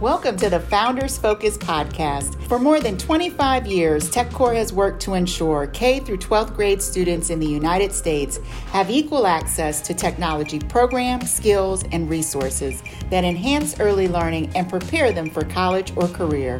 [0.00, 2.34] Welcome to the Founders Focus podcast.
[2.48, 7.30] For more than 25 years, TechCorps has worked to ensure K through 12th grade students
[7.30, 8.38] in the United States
[8.72, 15.12] have equal access to technology programs, skills, and resources that enhance early learning and prepare
[15.12, 16.58] them for college or career.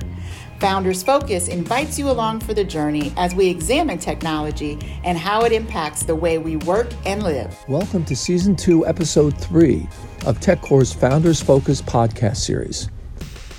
[0.60, 5.50] Founders Focus invites you along for the journey as we examine technology and how it
[5.50, 7.52] impacts the way we work and live.
[7.66, 9.88] Welcome to Season 2, Episode 3
[10.24, 12.88] of TechCorps' Founders Focus podcast series.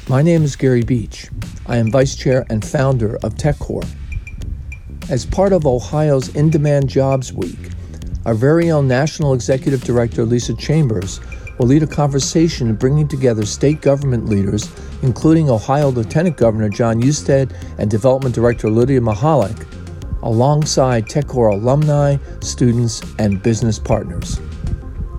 [0.08, 1.30] My name is Gary Beach.
[1.66, 3.90] I am Vice Chair and founder of TechCorps.
[5.10, 7.58] As part of Ohio's In Demand Jobs Week,
[8.24, 11.20] our very own National Executive Director Lisa Chambers
[11.58, 14.70] will lead a conversation bringing together state government leaders,
[15.02, 19.66] including Ohio Lieutenant Governor Jon Husted and Development Director Lydia Mihalik,
[20.22, 24.40] alongside TechCorps alumni, students, and business partners.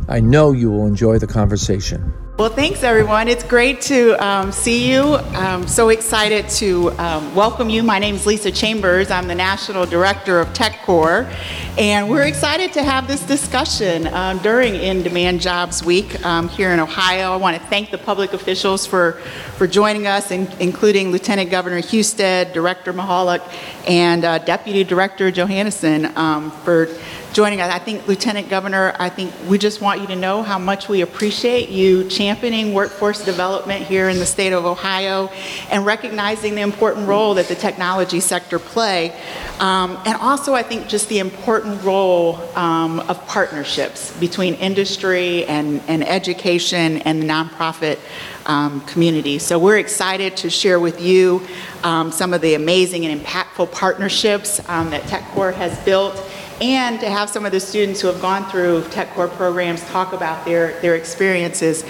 [0.08, 2.12] I know you will enjoy the conversation.
[2.38, 3.28] Well, thanks everyone.
[3.28, 5.14] It's great to um, see you.
[5.14, 7.82] I'm so excited to um, welcome you.
[7.82, 9.10] My name is Lisa Chambers.
[9.10, 11.34] I'm the National Director of TechCorps,
[11.78, 16.72] and we're excited to have this discussion um, during In Demand Jobs Week um, here
[16.72, 17.32] in Ohio.
[17.32, 19.12] I want to thank the public officials for,
[19.56, 23.40] for joining us, in, including Lieutenant Governor Husted, Director Mihalik,
[23.88, 26.88] and uh, Deputy Director Johannesson um, for
[27.36, 27.70] joining us.
[27.70, 31.02] I think, Lieutenant Governor, I think we just want you to know how much we
[31.02, 35.28] appreciate you championing workforce development here in the state of Ohio
[35.70, 39.12] and recognizing the important role that the technology sector play.
[39.60, 45.80] Um, and also, I think just the important role um, of partnerships between industry and,
[45.86, 48.00] and education and the nonprofit
[48.46, 49.38] um, community.
[49.38, 51.46] So we're excited to share with you
[51.82, 56.16] um, some of the amazing and impactful partnerships um, that TechCorps has built
[56.60, 60.44] and to have some of the students who have gone through TechCorps programs talk about
[60.44, 61.84] their, their experiences.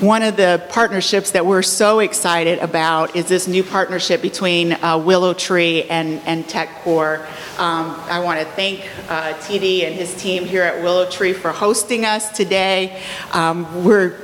[0.00, 5.02] One of the partnerships that we're so excited about is this new partnership between uh,
[5.04, 7.24] Willow Tree and, and TechCorps.
[7.58, 11.50] Um, I want to thank uh, TD and his team here at Willow Tree for
[11.50, 13.02] hosting us today.
[13.32, 14.20] Um, we're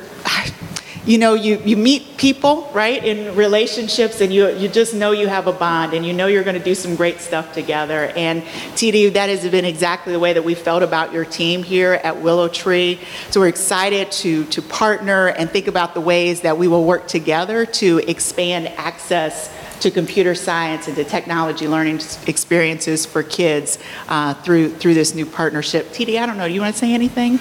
[1.06, 5.28] you know, you, you meet people, right, in relationships, and you, you just know you
[5.28, 8.10] have a bond, and you know you're going to do some great stuff together.
[8.16, 8.42] And
[8.75, 12.22] TD, that has been exactly the way that we felt about your team here at
[12.22, 12.98] Willow Tree.
[13.31, 17.06] So we're excited to, to partner and think about the ways that we will work
[17.06, 23.78] together to expand access to computer science and to technology learning experiences for kids
[24.09, 25.88] uh, through, through this new partnership.
[25.88, 27.38] TD, I don't know, do you want to say anything?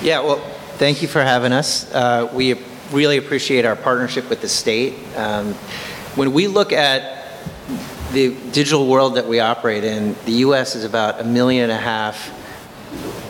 [0.00, 0.38] Yeah, well,
[0.76, 1.92] thank you for having us.
[1.92, 2.54] Uh, we
[2.92, 4.94] really appreciate our partnership with the state.
[5.16, 5.54] Um,
[6.16, 7.20] when we look at
[8.12, 11.76] the digital world that we operate in, the US is about a million and a
[11.76, 12.16] half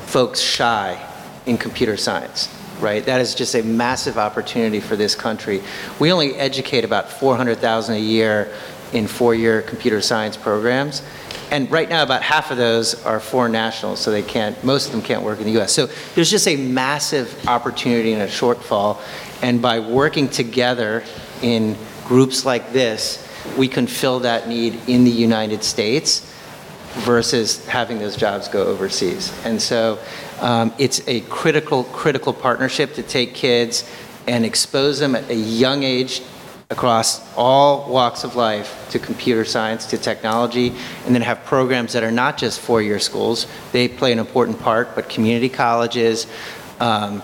[0.06, 0.98] folks shy
[1.46, 2.48] in computer science,
[2.80, 3.04] right?
[3.04, 5.62] That is just a massive opportunity for this country.
[5.98, 8.52] We only educate about 400,000 a year
[8.92, 11.02] in four-year computer science programs.
[11.50, 14.92] And right now, about half of those are foreign nationals, so they can't, most of
[14.92, 15.72] them can't work in the US.
[15.72, 18.98] So there's just a massive opportunity and a shortfall.
[19.42, 21.02] And by working together
[21.42, 26.26] in groups like this, we can fill that need in the United States
[27.04, 29.32] versus having those jobs go overseas.
[29.44, 29.98] And so
[30.40, 33.88] um, it's a critical, critical partnership to take kids
[34.26, 36.22] and expose them at a young age
[36.68, 40.72] across all walks of life to computer science, to technology,
[41.06, 43.46] and then have programs that are not just four-year schools.
[43.72, 46.26] They play an important part, but community colleges,
[46.78, 47.22] um,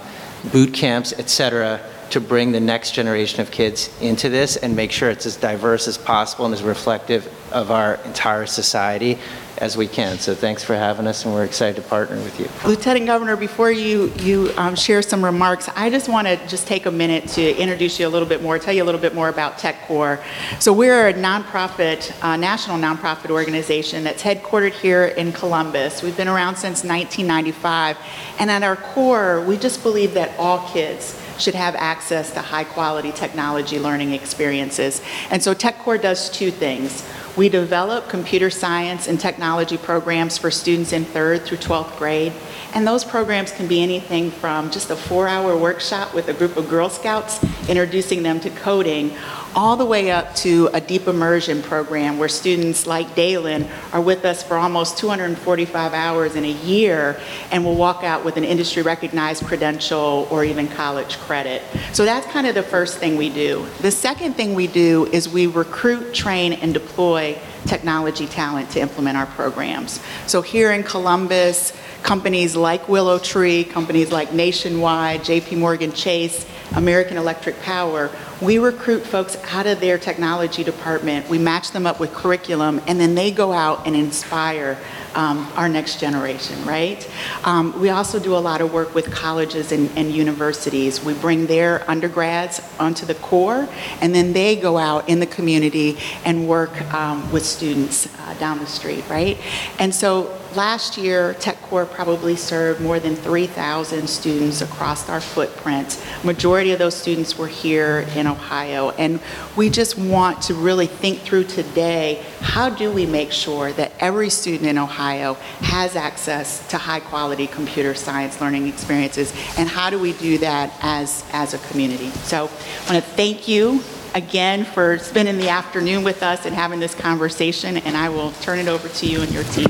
[0.52, 1.80] boot camps, et cetera,
[2.10, 5.88] to bring the next generation of kids into this and make sure it's as diverse
[5.88, 9.18] as possible and as reflective of our entire society
[9.58, 10.18] as we can.
[10.18, 12.48] So thanks for having us, and we're excited to partner with you.
[12.68, 16.86] Lieutenant Governor, before you, you um, share some remarks, I just want to just take
[16.86, 19.28] a minute to introduce you a little bit more, tell you a little bit more
[19.28, 20.22] about Tech TechCorps.
[20.60, 26.02] So we're a nonprofit, uh, national nonprofit organization that's headquartered here in Columbus.
[26.02, 27.96] We've been around since 1995,
[28.38, 32.64] and at our core, we just believe that all kids should have access to high
[32.64, 35.02] quality technology learning experiences.
[35.30, 37.04] And so TechCorps does two things.
[37.36, 42.32] We develop computer science and technology programs for students in third through 12th grade.
[42.72, 46.56] And those programs can be anything from just a four hour workshop with a group
[46.56, 49.10] of Girl Scouts introducing them to coding,
[49.56, 54.26] all the way up to a deep immersion program where students like Dalen are with
[54.26, 57.18] us for almost 245 hours in a year
[57.50, 61.62] and will walk out with an industry recognized credential or even college credit.
[61.94, 63.66] So that's kind of the first thing we do.
[63.80, 69.16] The second thing we do is we recruit, train, and deploy technology talent to implement
[69.16, 70.00] our programs.
[70.26, 71.72] So here in Columbus,
[72.02, 79.00] companies like Willow Tree, companies like Nationwide, JP Morgan Chase, American Electric Power, we recruit
[79.00, 83.30] folks out of their technology department, we match them up with curriculum, and then they
[83.30, 84.78] go out and inspire
[85.16, 87.08] um, our next generation, right?
[87.44, 91.02] Um, we also do a lot of work with colleges and, and, universities.
[91.02, 93.68] We bring their undergrads onto the core,
[94.00, 98.58] and then they go out in the community and work um, with students uh, down
[98.58, 99.38] the street, right?
[99.78, 106.02] And so last year, TechCorps probably served more than 3,000 students across our footprint.
[106.24, 109.20] Majority of those students were here in Ohio, and
[109.56, 114.30] we just want to really think through today, how do we make sure that every
[114.30, 119.98] student in Ohio has access to high quality computer science learning experiences, and how do
[119.98, 122.08] we do that as, as a community?
[122.10, 123.82] So I want to thank you
[124.14, 128.58] again for spending the afternoon with us and having this conversation, and I will turn
[128.60, 129.66] it over to you and your team.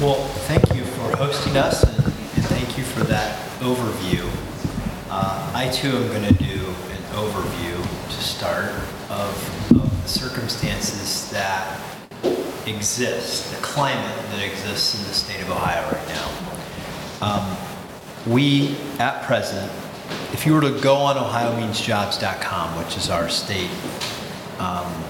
[0.00, 4.28] Well, thank you for hosting us, and, and thank you for that overview.
[5.08, 8.72] Uh, I too am going to do an overview to start
[9.10, 11.80] of, of the circumstances that
[12.66, 16.28] exist, the climate that exists in the state of Ohio right now.
[17.20, 17.56] Um,
[18.26, 19.70] we, at present,
[20.32, 23.70] if you were to go on ohiomeansjobs.com, which is our state
[24.58, 25.04] um,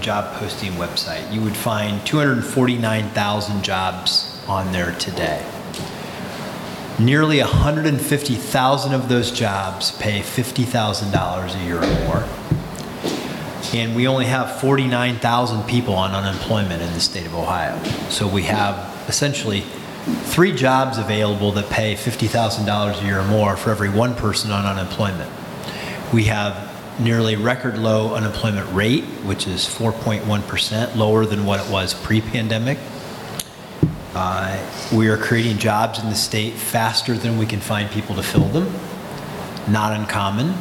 [0.00, 5.44] job posting website, you would find 249,000 jobs on there today.
[6.98, 12.28] Nearly 150,000 of those jobs pay $50,000 a year or more.
[13.72, 17.82] And we only have 49,000 people on unemployment in the state of Ohio.
[18.10, 19.62] So we have essentially
[20.24, 24.66] three jobs available that pay $50,000 a year or more for every one person on
[24.66, 25.30] unemployment.
[26.12, 26.70] We have
[27.00, 32.78] nearly record low unemployment rate, which is 4.1%, lower than what it was pre-pandemic.
[34.14, 34.62] Uh,
[34.94, 38.48] we are creating jobs in the state faster than we can find people to fill
[38.48, 38.70] them.
[39.68, 40.52] Not uncommon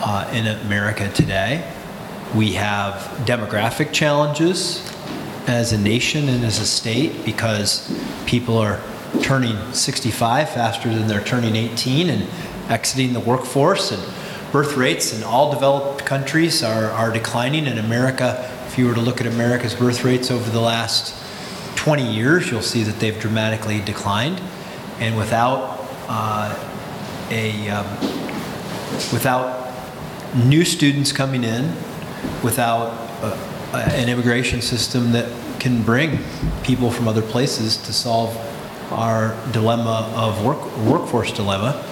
[0.00, 1.70] uh, in America today.
[2.34, 2.94] We have
[3.26, 4.82] demographic challenges
[5.46, 7.92] as a nation and as a state because
[8.26, 8.80] people are
[9.22, 12.28] turning 65 faster than they're turning 18 and
[12.68, 14.02] exiting the workforce and
[14.52, 17.66] birth rates in all developed countries are, are declining.
[17.66, 21.14] In America, if you were to look at America's birth rates over the last
[21.76, 24.40] 20 years, you'll see that they've dramatically declined.
[25.00, 26.56] And without uh,
[27.30, 27.86] a um,
[29.12, 29.72] without
[30.36, 31.74] new students coming in,
[32.42, 32.88] without
[33.22, 33.36] uh,
[33.92, 35.30] an immigration system that
[35.60, 36.18] can bring
[36.62, 38.36] people from other places to solve
[38.92, 41.84] our dilemma of work, workforce dilemma,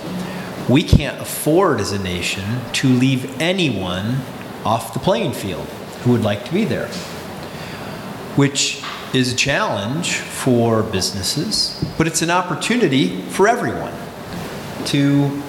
[0.69, 4.19] we can't afford as a nation to leave anyone
[4.65, 5.67] off the playing field
[6.03, 6.89] who would like to be there,
[8.37, 8.83] which
[9.13, 13.93] is a challenge for businesses, but it's an opportunity for everyone
[14.87, 15.42] to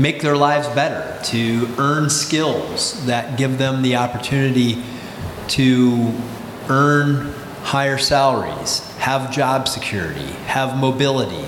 [0.00, 4.82] make their lives better, to earn skills that give them the opportunity
[5.48, 6.12] to
[6.68, 7.32] earn
[7.62, 11.44] higher salaries, have job security, have mobility,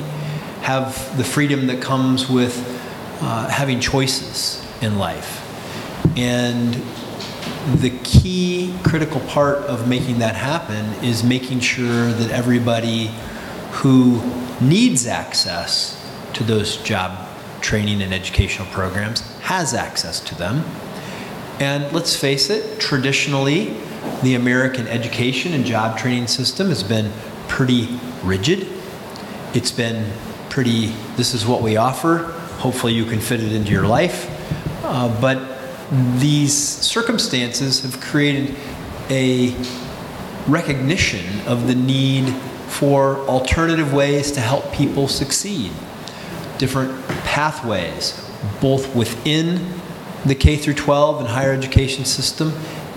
[0.62, 2.56] have the freedom that comes with
[3.22, 5.38] uh, having choices in life.
[6.16, 6.74] And
[7.80, 13.10] the key critical part of making that happen is making sure that everybody
[13.70, 14.20] who
[14.60, 15.98] needs access
[16.34, 17.31] to those job
[17.62, 20.64] training and educational programs has access to them.
[21.60, 23.76] And let's face it, traditionally,
[24.22, 27.12] the American education and job training system has been
[27.48, 28.66] pretty rigid.
[29.54, 30.12] It's been
[30.48, 34.30] pretty, this is what we offer, Hopefully, you can fit it into your life.
[34.84, 35.58] Uh, but
[36.20, 38.54] these circumstances have created
[39.10, 39.52] a
[40.46, 42.32] recognition of the need
[42.68, 45.72] for alternative ways to help people succeed,
[46.62, 48.24] different pathways,
[48.60, 49.68] both within
[50.24, 52.52] the K through 12 and higher education system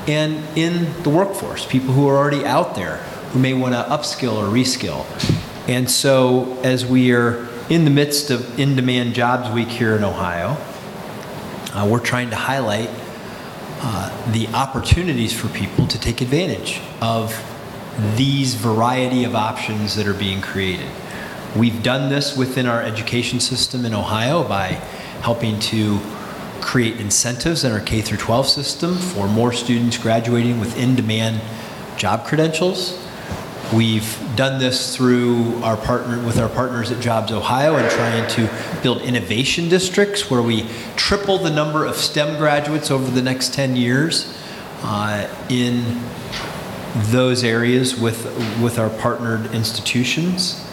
[0.08, 2.98] and in the workforce, people who are already out there
[3.32, 5.04] who may want to upskill or reskill.
[5.68, 10.04] And so, as we are in the midst of in demand jobs week here in
[10.04, 10.58] Ohio,
[11.74, 12.92] uh, we're trying to highlight
[13.82, 17.34] uh, the opportunities for people to take advantage of
[18.16, 20.92] these variety of options that are being created.
[21.56, 24.72] We've done this within our education system in Ohio by
[25.22, 26.02] helping to
[26.60, 31.42] create incentives in our K through 12 system for more students graduating with in demand
[31.96, 33.02] job credentials.
[33.74, 39.02] We've done this through our partner with our partners at JobsOhio and trying to build
[39.02, 44.38] innovation districts where we triple the number of STEM graduates over the next 10 years
[44.84, 46.02] uh, in
[47.12, 48.26] those areas with,
[48.62, 50.65] with our partnered institutions.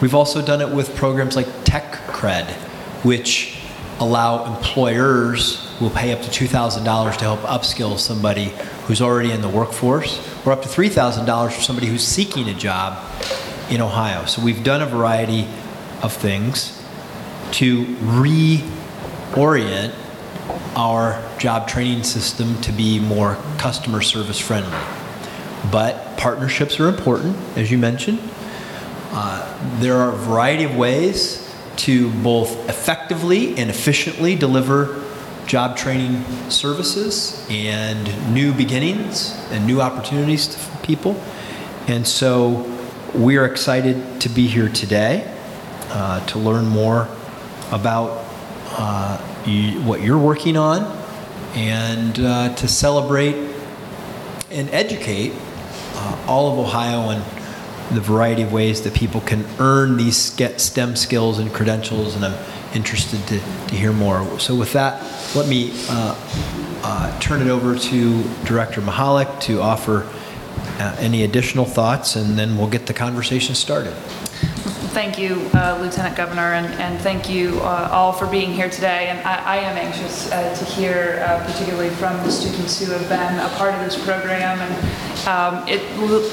[0.00, 2.48] We've also done it with programs like Tech Cred,
[3.04, 3.58] which
[3.98, 8.52] allow employers will pay up to $2,000 to help upskill somebody
[8.86, 13.04] who's already in the workforce, or up to $3,000 for somebody who's seeking a job
[13.70, 14.24] in Ohio.
[14.26, 15.46] So we've done a variety
[16.02, 16.80] of things
[17.52, 19.94] to reorient
[20.76, 24.78] our job training system to be more customer service friendly.
[25.72, 28.20] But partnerships are important, as you mentioned.
[29.10, 31.44] Uh, there are a variety of ways
[31.76, 35.04] to both effectively and efficiently deliver
[35.46, 41.20] job training services and new beginnings and new opportunities to people.
[41.86, 42.70] And so
[43.14, 45.34] we are excited to be here today
[45.88, 47.08] uh, to learn more
[47.72, 48.24] about
[48.72, 50.82] uh, you, what you're working on
[51.54, 53.36] and uh, to celebrate
[54.50, 55.32] and educate
[55.94, 57.22] uh, all of Ohio on
[57.92, 62.16] the variety of ways that people can earn these STEM skills and credentials.
[62.16, 62.38] And I'm
[62.74, 64.38] interested to, to hear more.
[64.38, 65.02] So, with that,
[65.34, 66.14] let me uh,
[66.82, 70.06] uh, turn it over to Director Mihalik to offer
[70.78, 73.94] uh, any additional thoughts, and then we'll get the conversation started.
[74.92, 79.08] Thank you, uh, Lieutenant Governor, and, and thank you uh, all for being here today.
[79.08, 83.06] And I, I am anxious uh, to hear, uh, particularly from the students who have
[83.08, 84.58] been a part of this program.
[84.58, 85.80] And um, it,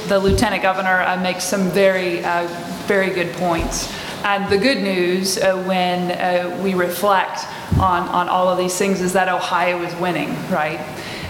[0.08, 2.48] the Lieutenant Governor uh, makes some very, uh,
[2.88, 3.94] very good points.
[4.24, 9.28] And the good news when we reflect on, on all of these things is that
[9.28, 10.80] Ohio is winning, right?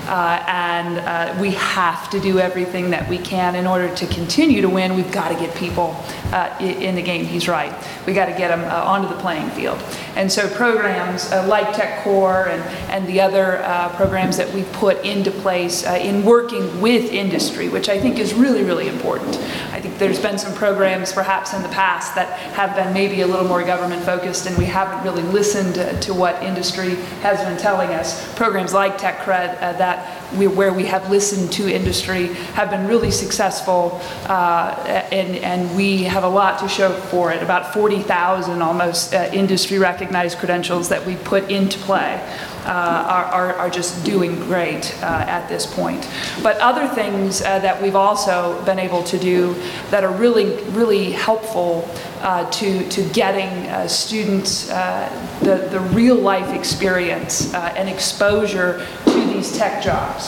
[0.07, 4.62] Uh, and uh, we have to do everything that we can in order to continue
[4.62, 4.95] to win.
[4.95, 5.95] We've got to get people
[6.31, 7.25] uh, in the game.
[7.25, 7.74] He's right.
[8.05, 9.81] We got to get them uh, onto the playing field.
[10.15, 14.71] And so programs uh, like Tech Corps and, and the other uh, programs that we've
[14.74, 19.38] put into place in working with industry, which I think is really, really important.
[19.71, 23.27] I think there's been some programs perhaps in the past that have been maybe a
[23.27, 27.89] little more government focused and we haven't really listened to what industry has been telling
[27.89, 28.33] us.
[28.35, 33.11] Programs like TechCred that that we, where we have listened to industry have been really
[33.11, 37.41] successful, uh, and, and we have a lot to show for it.
[37.41, 42.21] About 40,000 almost uh, industry recognized credentials that we put into play.
[42.65, 46.09] Uh, are, are, are, just doing great uh, at this point.
[46.41, 49.53] But other things uh, that we've also been able to do
[49.91, 51.87] that are really, really helpful
[52.21, 59.25] uh, to, to getting uh, students uh, the, the real life experience and exposure to
[59.27, 60.25] these tech jobs.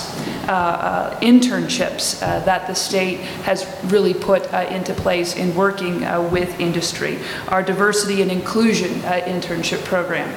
[0.48, 6.06] Uh, uh, internships uh, that the state has really put uh, into place in working
[6.06, 7.20] uh, with industry.
[7.50, 10.30] Our diversity and inclusion uh, internship program,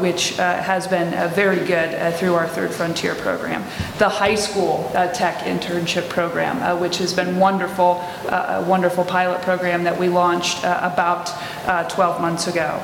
[0.00, 3.62] which has been very good through our Third Frontier program.
[3.98, 9.96] The high school tech internship program, which has been wonderful, a wonderful pilot program that
[9.96, 11.26] we launched about
[11.90, 12.82] 12 months ago.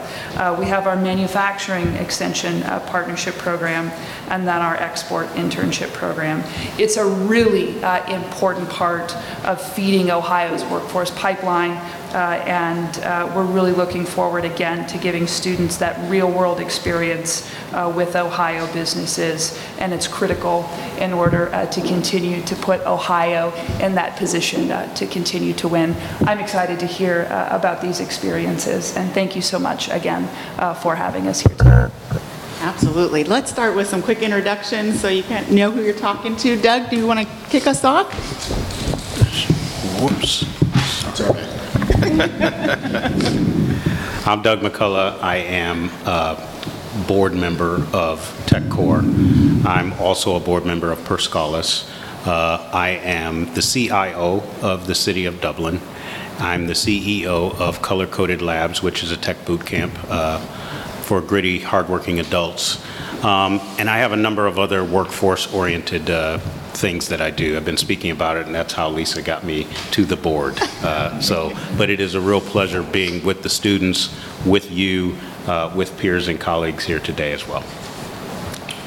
[0.60, 3.90] we have our manufacturing extension partnership program
[4.28, 6.42] and then our export internship program.
[6.78, 11.72] It's a really uh, important part of feeding Ohio's workforce pipeline,
[12.14, 17.50] uh, and uh, we're really looking forward again to giving students that real world experience
[17.72, 20.68] uh, with Ohio businesses, and it's critical
[20.98, 25.68] in order uh, to continue to put Ohio in that position uh, to continue to
[25.68, 25.94] win.
[26.20, 30.28] I'm excited to hear about these experiences, and thank you so much again
[30.76, 32.31] for having us here today.
[32.62, 33.24] Absolutely.
[33.24, 36.56] Let's start with some quick introductions so you can know who you're talking to.
[36.62, 38.06] Doug, do you want to kick us off?
[40.00, 40.46] Whoops.
[41.18, 41.40] Sorry.
[44.24, 45.20] I'm Doug McCullough.
[45.20, 46.48] I am a
[47.08, 49.66] board member of TechCorps.
[49.66, 51.90] I'm also a board member of Per Scholas.
[52.24, 55.80] Uh, I am the CIO of the City of Dublin.
[56.38, 59.98] I'm the CEO of Color Coded Labs, which is a tech boot camp.
[60.08, 60.38] Uh,
[61.02, 62.82] for gritty, hardworking adults.
[63.24, 66.38] Um, and I have a number of other workforce-oriented uh,
[66.74, 67.56] things that I do.
[67.56, 70.58] I've been speaking about it, and that's how Lisa got me to the board.
[70.82, 75.16] Uh, so, but it is a real pleasure being with the students, with you,
[75.46, 77.64] uh, with peers and colleagues here today as well.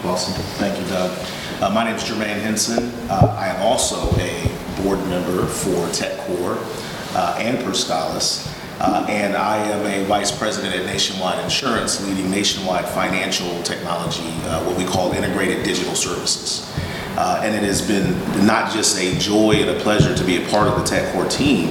[0.03, 0.33] Awesome.
[0.57, 1.17] Thank you, Doug.
[1.61, 2.91] Uh, my name is Jermaine Henson.
[3.09, 8.54] Uh, I am also a board member for TechCorps uh, and Per Scholas.
[8.79, 14.63] Uh, and I am a vice president at Nationwide Insurance, leading nationwide financial technology, uh,
[14.65, 16.69] what we call integrated digital services.
[17.17, 18.11] Uh, and it has been
[18.45, 21.69] not just a joy and a pleasure to be a part of the TechCorps team,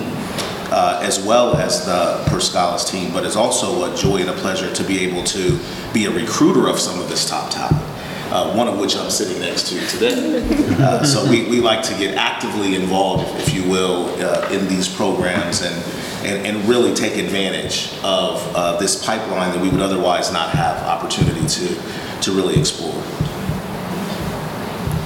[0.70, 4.34] uh, as well as the Per Scholas team, but it's also a joy and a
[4.34, 5.58] pleasure to be able to
[5.92, 7.82] be a recruiter of some of this top talent.
[8.30, 10.42] Uh, one of which I'm sitting next to today.
[10.80, 14.88] Uh, so we, we like to get actively involved, if you will, uh, in these
[14.88, 15.76] programs and,
[16.24, 20.78] and, and really take advantage of uh, this pipeline that we would otherwise not have
[20.82, 23.02] opportunity to, to really explore.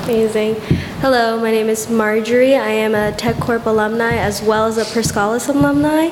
[0.05, 0.55] Amazing.
[1.01, 2.57] Hello, my name is Marjorie.
[2.57, 5.03] I am a TechCorps alumni as well as a Per
[5.53, 6.07] alumni.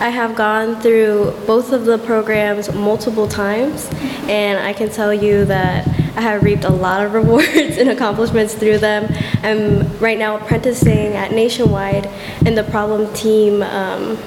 [0.00, 3.88] I have gone through both of the programs multiple times,
[4.28, 8.54] and I can tell you that I have reaped a lot of rewards and accomplishments
[8.54, 9.10] through them.
[9.42, 12.06] I'm right now apprenticing at Nationwide
[12.44, 14.18] in the problem team um,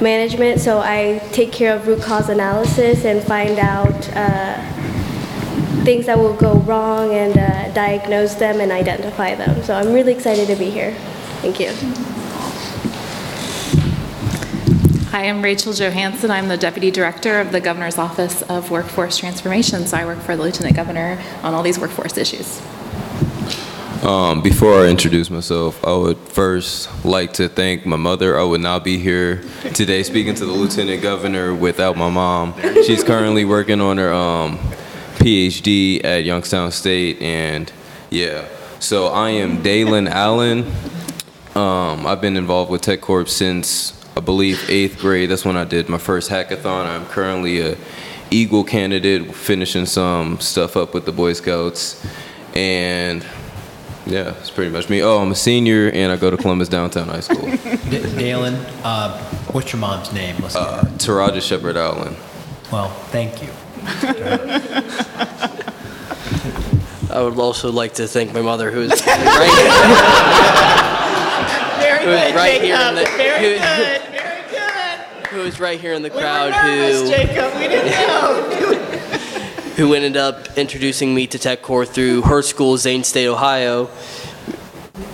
[0.00, 4.08] management, so I take care of root cause analysis and find out.
[4.14, 4.72] Uh,
[5.86, 9.62] things that will go wrong and uh, diagnose them and identify them.
[9.62, 10.92] So I'm really excited to be here.
[11.42, 11.70] Thank you.
[15.10, 16.32] Hi, I'm Rachel Johansson.
[16.32, 19.86] I'm the Deputy Director of the Governor's Office of Workforce Transformation.
[19.86, 22.60] So I work for the Lieutenant Governor on all these workforce issues.
[24.06, 28.38] Um, before I introduce myself, I would first like to thank my mother.
[28.38, 29.42] I would not be here
[29.74, 32.54] today speaking to the Lieutenant Governor without my mom.
[32.84, 34.58] She's currently working on her um,
[35.16, 37.72] PhD at Youngstown State, and
[38.08, 38.46] yeah.
[38.78, 40.72] So I am Dalen Allen.
[41.56, 45.30] Um, I've been involved with Tech TechCorps since I believe eighth grade.
[45.30, 46.86] That's when I did my first hackathon.
[46.86, 47.76] I'm currently a
[48.30, 52.06] Eagle candidate, finishing some stuff up with the Boy Scouts,
[52.54, 53.26] and
[54.06, 55.02] yeah, it's pretty much me.
[55.02, 57.50] Oh, I'm a senior, and I go to Columbus Downtown High School.
[57.90, 59.18] D- Dalen, uh,
[59.52, 60.36] what's your mom's name?
[60.40, 62.16] Let's uh, Taraja Shepard Allen.
[62.72, 63.48] Well, thank you.
[67.08, 69.16] I would also like to thank my mother, who is right,
[71.80, 72.96] Very who is good, right here in Jacob.
[72.96, 74.02] the Very who, good.
[74.10, 75.26] Very good.
[75.28, 77.54] who is right here in the We were crowd nervous, who Jacob.
[77.60, 78.65] We didn't know.
[79.76, 83.90] Who ended up introducing me to Tech TechCorps through her school, Zane State, Ohio,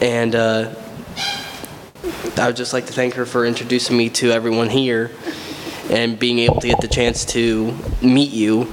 [0.01, 0.73] and uh,
[2.37, 5.11] I would just like to thank her for introducing me to everyone here
[5.91, 8.73] and being able to get the chance to meet you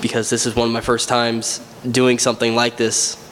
[0.00, 1.58] because this is one of my first times
[1.90, 3.22] doing something like this.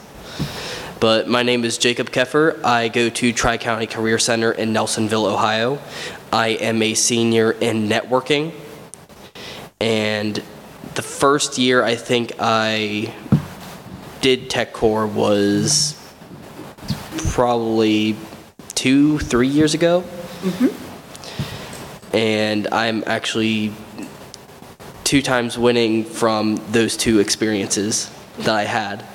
[0.99, 2.63] But my name is Jacob Keffer.
[2.63, 5.79] I go to Tri County Career Center in Nelsonville, Ohio.
[6.31, 8.53] I am a senior in networking.
[9.81, 10.43] And
[10.99, 13.13] the first year I think I
[14.19, 15.95] did Tech Corps was
[17.29, 18.17] probably
[18.75, 20.01] two, three years ago.
[20.41, 22.15] Mm-hmm.
[22.17, 23.71] And I'm actually
[25.05, 29.05] two times winning from those two experiences that I had.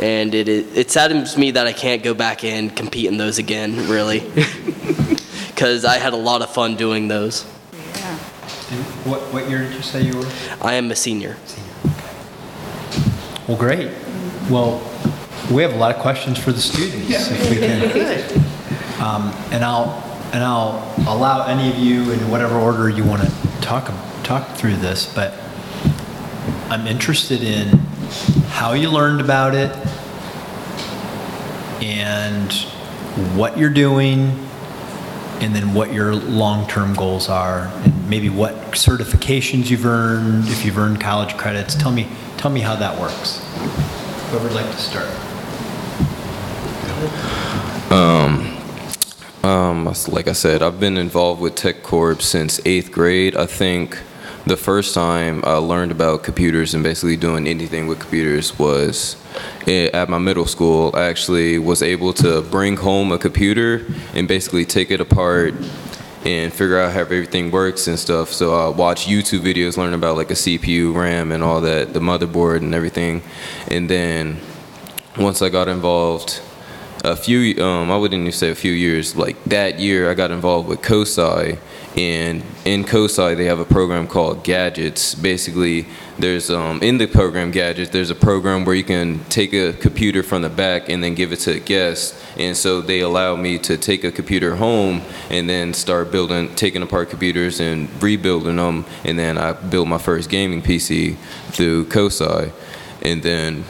[0.00, 3.36] And it, it, it saddens me that I can't go back and compete in those
[3.36, 4.20] again, really.
[5.48, 7.44] Because I had a lot of fun doing those.
[8.74, 10.26] And what, what year did you say you were?
[10.60, 11.36] I am a senior.
[11.46, 11.72] Senior.
[13.46, 13.90] Well, great.
[14.50, 14.82] Well,
[15.52, 19.02] we have a lot of questions for the students, if we can.
[19.04, 23.30] Um, And I'll, and I'll allow any of you in whatever order you want to
[23.60, 23.92] talk,
[24.24, 25.34] talk through this, but
[26.70, 27.68] I'm interested in
[28.48, 29.70] how you learned about it
[31.82, 32.50] and
[33.36, 34.43] what you're doing,
[35.42, 40.78] and then what your long-term goals are, and maybe what certifications you've earned, if you've
[40.78, 41.74] earned college credits.
[41.74, 43.40] Tell me, tell me how that works.
[44.30, 45.08] Whoever would like to start.
[47.92, 48.50] Um,
[50.08, 53.36] like I said, I've been involved with Tech Corps since eighth grade.
[53.36, 53.98] I think
[54.46, 59.16] the first time I learned about computers and basically doing anything with computers was
[59.66, 60.90] at my middle school.
[60.94, 65.54] I actually was able to bring home a computer and basically take it apart
[66.26, 68.32] and figure out how everything works and stuff.
[68.32, 72.00] So I watch YouTube videos, learn about like a CPU, RAM, and all that, the
[72.00, 73.22] motherboard and everything.
[73.68, 74.40] And then
[75.18, 76.40] once I got involved,
[77.04, 80.30] a few, um, I wouldn't even say a few years, like that year I got
[80.30, 81.58] involved with COSI.
[81.96, 85.14] And in COSI, they have a program called Gadgets.
[85.14, 85.86] Basically,
[86.18, 90.24] there's, um, in the program Gadgets, there's a program where you can take a computer
[90.24, 92.16] from the back and then give it to a guest.
[92.36, 96.82] And so they allow me to take a computer home and then start building, taking
[96.82, 98.86] apart computers and rebuilding them.
[99.04, 101.16] And then I built my first gaming PC
[101.52, 102.50] through COSI.
[103.02, 103.64] And then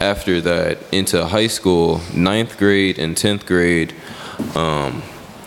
[0.00, 3.94] after that into high school, ninth grade and 10th grade,
[4.56, 5.02] um,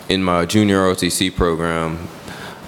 [0.10, 2.08] in my junior ROTC program,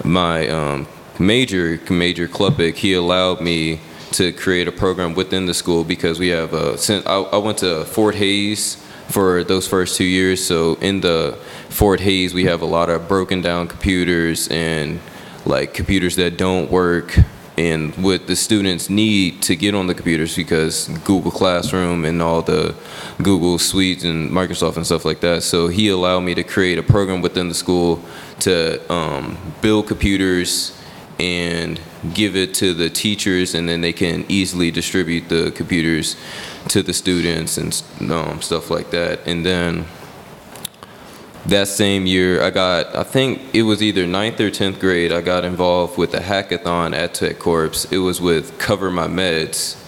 [0.04, 0.86] my um,
[1.18, 3.80] major, Major Klepek, he allowed me
[4.12, 8.14] to create a program within the school because we have I, I went to Fort
[8.14, 8.76] Hayes
[9.08, 10.44] for those first two years.
[10.44, 11.36] So in the
[11.68, 15.00] Fort Hayes, we have a lot of broken down computers and
[15.44, 17.18] like computers that don't work
[17.58, 22.40] and what the students need to get on the computers because Google Classroom and all
[22.40, 22.74] the
[23.22, 25.42] Google Suites and Microsoft and stuff like that.
[25.42, 28.02] So he allowed me to create a program within the school
[28.40, 30.78] to um, build computers
[31.18, 31.78] and
[32.14, 36.16] give it to the teachers and then they can easily distribute the computers
[36.68, 39.20] to the students and um, stuff like that.
[39.26, 39.84] And then
[41.46, 45.20] that same year, I got, I think it was either ninth or 10th grade, I
[45.20, 47.86] got involved with a hackathon at Tech Corps.
[47.90, 49.78] It was with CoverMyMeds.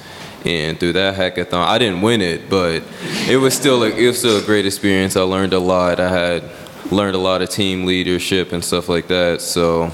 [0.45, 2.83] And through that hackathon, I didn't win it, but
[3.29, 5.17] it was still a, it was still a great experience.
[5.17, 6.01] I learned a lot.
[6.01, 6.45] I had
[6.93, 9.41] learned a lot of team leadership and stuff like that.
[9.41, 9.85] So,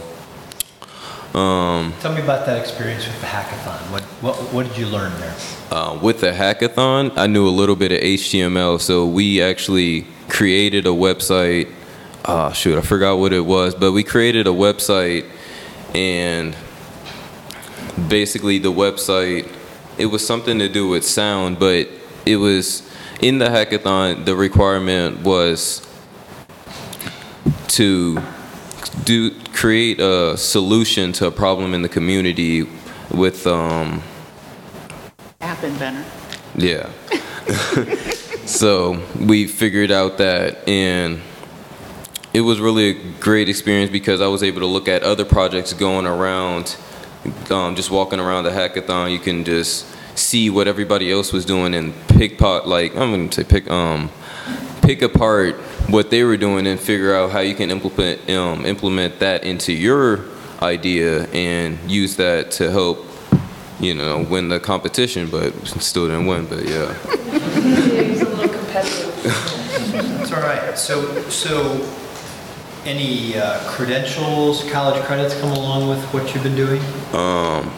[1.35, 3.79] um, Tell me about that experience with the hackathon.
[3.93, 5.37] What, what, what did you learn there?
[5.71, 8.81] uh, with the hackathon, I knew a little bit of HTML.
[8.81, 11.71] So we actually created a website.
[12.25, 15.29] Oh, shoot, I forgot what it was, but we created a website
[15.95, 16.57] and
[18.09, 19.51] basically the website,
[19.99, 21.89] it was something to do with sound, but
[22.25, 22.89] it was
[23.21, 25.87] in the hackathon, the requirement was
[27.69, 28.23] to
[29.05, 32.67] do create a solution to a problem in the community
[33.11, 34.03] with um,
[35.41, 36.05] App inventor.
[36.57, 36.91] yeah.
[38.51, 41.21] so we figured out that, and
[42.35, 45.73] it was really a great experience because I was able to look at other projects
[45.73, 46.77] going around,
[47.51, 49.13] um, just walking around the hackathon.
[49.13, 49.87] You can just
[50.19, 54.11] see what everybody else was doing and pick pot like I'm gonna say pick um
[54.83, 55.55] pick apart
[55.89, 59.73] what they were doing and figure out how you can implement um, implement that into
[59.73, 60.25] your
[60.61, 63.07] idea and use that to help
[63.81, 66.95] you know win the competition but still didn't win but yeah
[68.73, 70.19] It's competitive.
[70.19, 70.79] That's all right.
[70.79, 71.87] So, so
[72.85, 76.81] any uh, credentials, college credits come along with what you've been doing?
[77.15, 77.71] um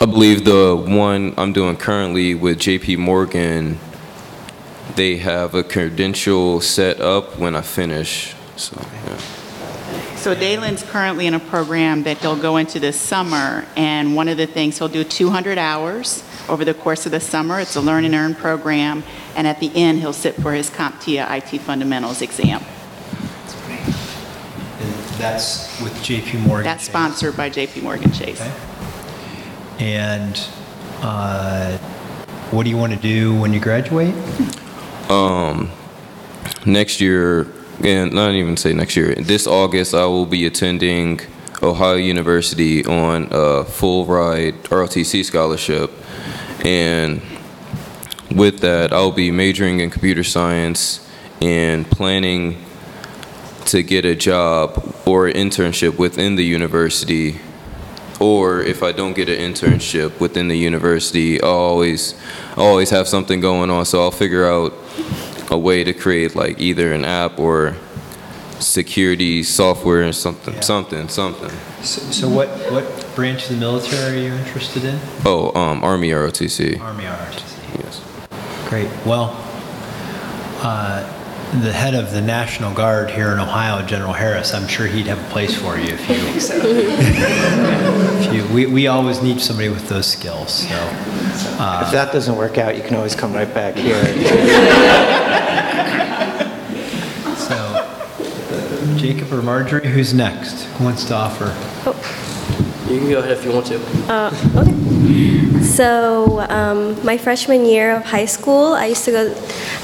[0.00, 3.78] i believe the one i'm doing currently with jp morgan
[4.96, 8.74] they have a credential set up when i finish so
[9.06, 9.18] yeah
[10.16, 14.36] So Dalen's currently in a program that he'll go into this summer, and one of
[14.36, 17.60] the things, he'll do 200 hours over the course of the summer.
[17.60, 19.02] It's a learn and earn program,
[19.36, 22.62] and at the end, he'll sit for his CompTIA IT Fundamentals exam.
[24.80, 26.64] And that's with JP Morgan.
[26.64, 26.90] That's Chase.
[26.90, 28.40] sponsored by JP Morgan Chase.
[28.40, 28.52] Okay.
[29.78, 30.40] And
[31.02, 31.76] uh,
[32.50, 34.14] what do you want to do when you graduate?
[35.10, 35.70] um
[36.64, 37.46] next year
[37.84, 39.14] and not even say next year.
[39.14, 41.20] This august i will be attending
[41.62, 45.90] ohio university on a full ride rotc scholarship.
[46.64, 47.20] And
[48.30, 51.08] with that i'll be majoring in computer science
[51.40, 52.64] and planning
[53.66, 57.40] to get a job or an internship within the university.
[58.20, 62.14] Or if I don't get an internship within the university, I'll always,
[62.56, 63.84] I'll always have something going on.
[63.84, 64.72] So I'll figure out
[65.52, 67.76] a way to create like either an app or
[68.58, 70.60] security software and something, Yeah.
[70.60, 71.50] something, something.
[71.82, 72.84] So, so what, what
[73.14, 74.98] branch of the military are you interested in?
[75.24, 76.80] Oh, um, Army ROTC.
[76.80, 77.84] Army ROTC.
[77.84, 78.00] Yes.
[78.68, 78.88] Great.
[79.04, 79.36] Well,
[80.62, 81.18] uh,
[81.60, 85.18] the head of the National Guard here in Ohio, General Harris, I'm sure he'd have
[85.18, 86.16] a place for you if you.
[88.24, 90.66] if you we, we always need somebody with those skills.
[90.66, 94.02] So, uh, If that doesn't work out, you can always come right back here.
[99.02, 100.62] Jacob or Marjorie, who's next?
[100.62, 101.71] Who wants to offer?
[102.88, 103.78] You can go ahead if you want to.
[104.12, 104.82] Uh, okay.
[105.62, 109.34] So um, my freshman year of high school, I used to go.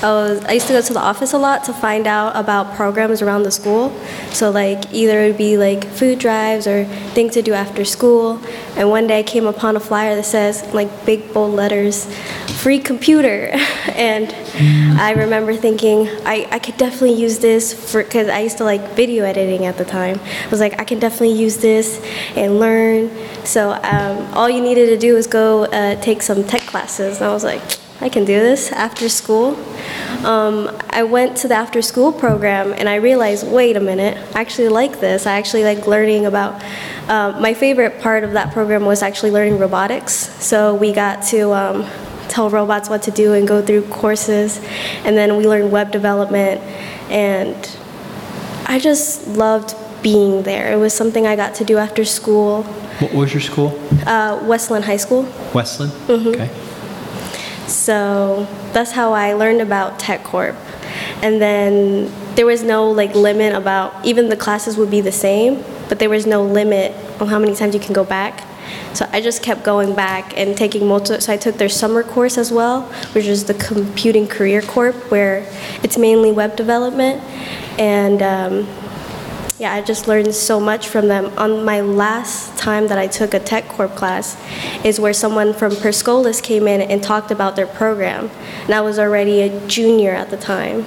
[0.02, 2.74] I, was, I used to go to the office a lot to find out about
[2.76, 3.90] programs around the school.
[4.30, 6.84] So like either it would be like food drives or
[7.14, 8.40] things to do after school.
[8.76, 12.06] And one day I came upon a flyer that says like big bold letters,
[12.60, 13.50] "free computer,"
[13.94, 14.34] and
[15.00, 18.82] I remember thinking I, I could definitely use this for because I used to like
[18.90, 20.20] video editing at the time.
[20.44, 22.00] I was like I can definitely use this
[22.36, 22.97] and learn.
[23.44, 27.18] So um, all you needed to do was go uh, take some tech classes.
[27.18, 27.62] And I was like,
[28.00, 29.56] I can do this after school.
[30.24, 34.40] Um, I went to the after school program and I realized, wait a minute, I
[34.40, 35.26] actually like this.
[35.26, 36.62] I actually like learning about.
[37.08, 40.12] Uh, my favorite part of that program was actually learning robotics.
[40.44, 41.52] So we got to.
[41.52, 41.90] Um,
[42.28, 44.60] tell robots what to do and go through courses
[45.04, 46.60] and then we learned web development
[47.10, 47.56] and
[48.66, 50.72] I just loved being there.
[50.72, 52.64] It was something I got to do after school.
[53.00, 53.78] What was your school?
[54.06, 55.22] Uh, Westland High School.
[55.54, 55.92] Westland?
[56.08, 56.34] Mhm.
[56.34, 56.50] Okay.
[57.66, 60.56] So that's how I learned about Tech Corps.
[61.22, 65.62] And then there was no like limit about even the classes would be the same,
[65.88, 68.44] but there was no limit on how many times you can go back.
[68.94, 71.20] So I just kept going back and taking multiple.
[71.20, 72.82] So I took their summer course as well,
[73.12, 75.46] which is the Computing Career Corp, where
[75.82, 77.22] it's mainly web development.
[77.78, 78.66] And um,
[79.58, 81.36] yeah, I just learned so much from them.
[81.36, 84.36] On my last time that I took a Tech Corps class
[84.84, 88.30] is where someone from Per Scholas came in and talked about their program.
[88.64, 90.86] And I was already a junior at the time.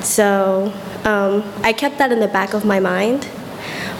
[0.00, 0.72] So
[1.04, 3.28] um, I kept that in the back of my mind.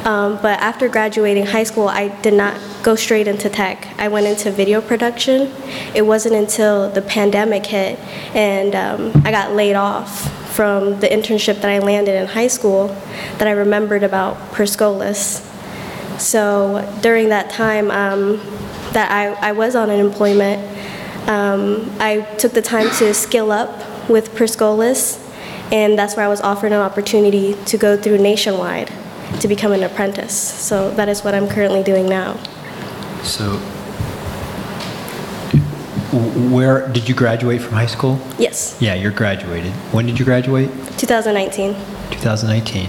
[0.05, 3.87] Um, but after graduating high school, I did not go straight into tech.
[3.99, 5.53] I went into video production.
[5.95, 7.99] It wasn't until the pandemic hit
[8.35, 12.89] and um, I got laid off from the internship that I landed in high school
[13.37, 15.43] that I remembered about Per Scholas.
[16.19, 18.39] So during that time um,
[18.93, 20.63] that I, I was on unemployment,
[21.29, 25.23] um, I took the time to skill up with Per Scholas,
[25.71, 28.91] and that's where I was offered an opportunity to go through Nationwide
[29.41, 30.35] to become an apprentice.
[30.35, 32.39] So that is what I'm currently doing now.
[33.23, 33.61] So,
[36.13, 38.21] where did you graduate from high school?
[38.39, 39.73] Yes, Yeah, you're graduated.
[39.93, 40.69] When did you graduate?
[40.99, 41.75] 2019.
[42.11, 42.89] 2019.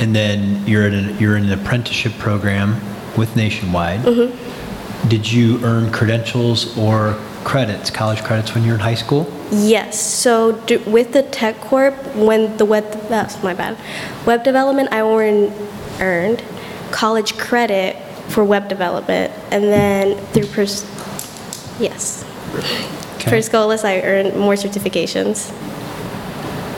[0.00, 2.80] And then you're in an, you're in an apprenticeship program
[3.16, 4.00] with Nationwide.
[4.00, 5.08] Mm-hmm.
[5.08, 9.26] Did you earn credentials or credits, college credits when you were in high school?
[9.50, 10.00] Yes.
[10.00, 13.76] So d- with the Tech Corps, when the web that's my bad,
[14.26, 15.52] web development, I earned
[16.00, 16.42] earned
[16.90, 17.96] college credit
[18.28, 20.84] for web development, and then through Pers-
[21.80, 22.24] yes.
[22.52, 25.52] For Scholas, I earned more certifications.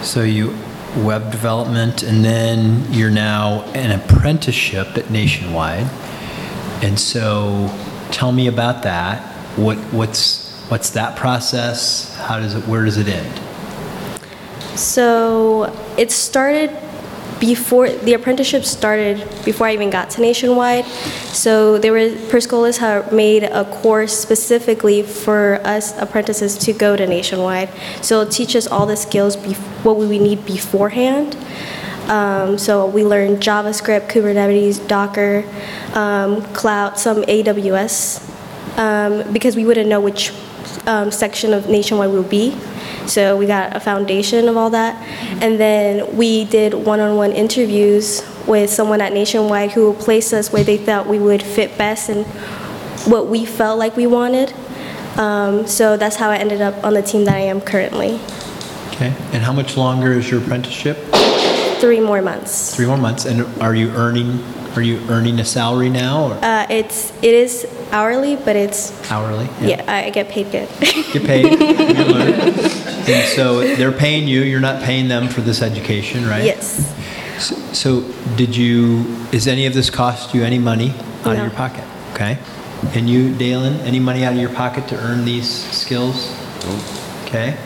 [0.03, 0.57] So you
[0.99, 5.89] web development, and then you're now an apprenticeship at Nationwide.
[6.83, 7.71] And so,
[8.11, 9.23] tell me about that.
[9.57, 12.15] What what's what's that process?
[12.17, 12.67] How does it?
[12.67, 13.41] Where does it end?
[14.79, 16.71] So it started
[17.47, 20.87] before the apprenticeship started before I even got to Nationwide.
[21.45, 26.97] So there were Per Scholas had made a course specifically for us apprentices to go
[26.97, 27.69] to Nationwide.
[28.01, 29.37] So it teaches us all the skills
[29.85, 31.37] what we need beforehand.
[32.09, 35.45] Um, so we learned JavaScript, Kubernetes, Docker,
[35.95, 38.21] um, cloud, some AWS,
[38.79, 40.33] um, because we wouldn't know which
[40.87, 42.57] um, section of Nationwide will be.
[43.07, 44.95] So we got a foundation of all that.
[45.43, 50.77] And then we did one-on-one interviews with someone at Nationwide who placed us where they
[50.77, 52.27] thought we would fit best and
[53.07, 54.53] what we felt like we wanted.
[55.17, 58.21] Um, so that's how I ended up on the team that I am currently.
[58.89, 59.15] Okay.
[59.33, 60.97] And how much longer is your apprenticeship?
[61.81, 62.75] Three more months.
[62.75, 63.25] Three more months.
[63.25, 64.43] And are you earning?
[64.77, 69.49] Are you earning a salary now or Uh, it's it is hourly, but it's hourly?
[69.63, 70.69] yeah, I I get paid good.
[71.13, 71.45] Get paid.
[71.45, 72.33] you learn.
[73.07, 74.43] And so they're paying you.
[74.43, 76.45] You're not paying them for this education, right?
[76.45, 76.93] yes.
[77.39, 79.05] So, so did you?
[79.33, 80.91] Is any of this cost you any money
[81.25, 81.43] out of No.
[81.45, 81.85] your pocket?
[82.15, 82.39] Okay.
[82.95, 86.31] And you, Dalen, any money out of your pocket to earn these skills?
[87.27, 87.57] Okay.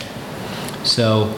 [0.85, 1.35] So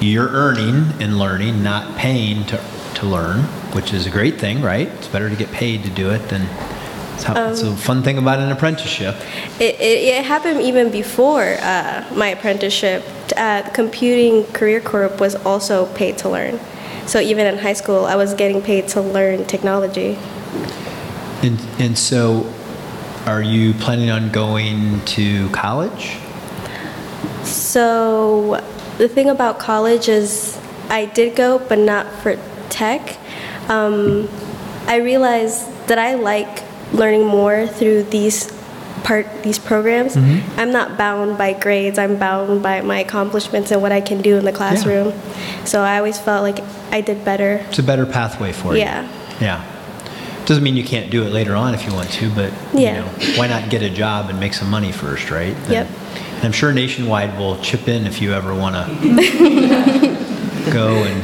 [0.00, 2.60] you're earning and learning, not paying to,
[2.94, 3.42] to learn,
[3.74, 4.88] which is a great thing, right?
[4.88, 6.42] It's better to get paid to do it than.
[7.24, 9.16] How, it's a fun thing about an apprenticeship.
[9.58, 13.02] It, it, it happened even before uh, my apprenticeship.
[13.34, 16.60] Uh, computing Career Corp was also paid to learn.
[17.06, 20.18] So even in high school, I was getting paid to learn technology.
[21.42, 22.52] And, and so,
[23.24, 26.18] are you planning on going to college?
[27.42, 28.62] So
[28.98, 30.60] the thing about college is
[30.90, 33.16] I did go, but not for tech.
[33.68, 34.28] Um,
[34.86, 36.62] I realized that I like
[36.94, 38.52] learning more through these
[39.02, 40.16] part these programs.
[40.16, 40.58] Mm-hmm.
[40.58, 41.98] I'm not bound by grades.
[41.98, 45.12] I'm bound by my accomplishments and what I can do in the classroom.
[45.64, 47.56] So I always felt like I did better.
[47.68, 48.80] It's a better pathway for you.
[48.80, 49.08] Yeah.
[49.40, 49.70] Yeah.
[50.46, 52.96] Doesn't mean you can't do it later on if you want to, but Yeah.
[52.96, 55.56] you know, why not get a job and make some money first, right?
[55.68, 55.88] Yep.
[56.36, 61.22] And I'm sure Nationwide will chip in if you ever want to go and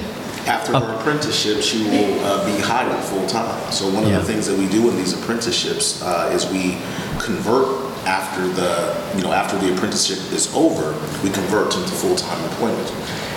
[0.50, 3.70] After her apprenticeship, she will uh, be hired full-time.
[3.70, 4.18] So one of Yeah.
[4.18, 6.76] the things that we do in these apprenticeships uh, is we
[7.20, 7.68] convert
[8.04, 12.90] after the, you know, after the apprenticeship is over, we convert them to full-time employment.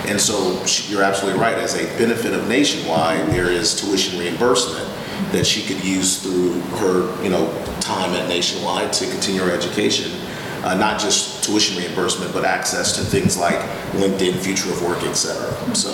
[0.08, 1.56] And so she- you're absolutely right.
[1.56, 4.88] As a benefit of Nationwide, there is tuition reimbursement
[5.30, 7.48] that she could use through her, you know,
[7.80, 10.10] time at Nationwide to continue her education.
[10.64, 13.60] Uh, not just tuition reimbursement, but access to things like
[13.92, 15.52] LinkedIn, Future of Work, et cetera.
[15.74, 15.92] So.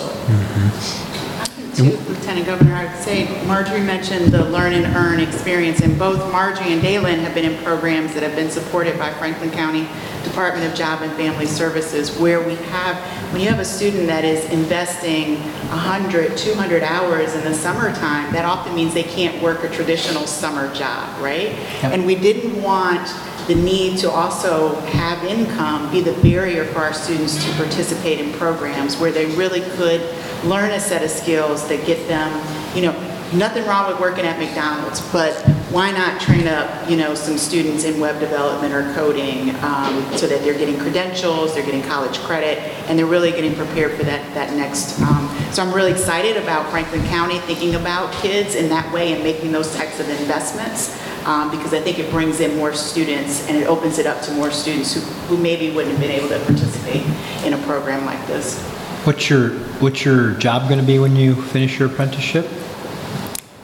[1.75, 6.19] To Lieutenant Governor, I would say Marjorie mentioned the learn and earn experience, and both
[6.31, 9.87] Marjorie and Dalen have been in programs that have been supported by Franklin County
[10.23, 12.97] Department of Job and Family Services, where we have,
[13.31, 15.37] when you have a student that is investing
[15.69, 20.73] 100, 200 hours in the summertime, that often means they can't work a traditional summer
[20.73, 21.49] job, right?
[21.83, 23.07] And we didn't want
[23.47, 28.31] the need to also have income be the barrier for our students to participate in
[28.33, 30.01] programs where they really could
[30.43, 32.31] learn a set of skills that get them,
[32.75, 35.33] you know, nothing wrong with working at McDonald's, but
[35.71, 40.27] why not train up, you know, some students in web development or coding um, so
[40.27, 42.57] that they're getting credentials, they're getting college credit,
[42.89, 44.99] and they're really getting prepared for that, that next.
[45.01, 49.23] Um, so I'm really excited about Franklin County thinking about kids in that way and
[49.23, 53.55] making those types of investments um, because I think it brings in more students and
[53.55, 56.39] it opens it up to more students who, who maybe wouldn't have been able to
[56.45, 57.05] participate
[57.45, 58.59] in a program like this.
[59.05, 62.45] What's your, what's your job going to be when you finish your apprenticeship?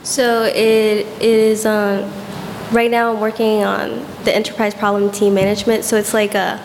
[0.08, 2.10] So it, it is, um,
[2.72, 5.84] right now I'm working on the enterprise problem team management.
[5.84, 6.58] So it's like a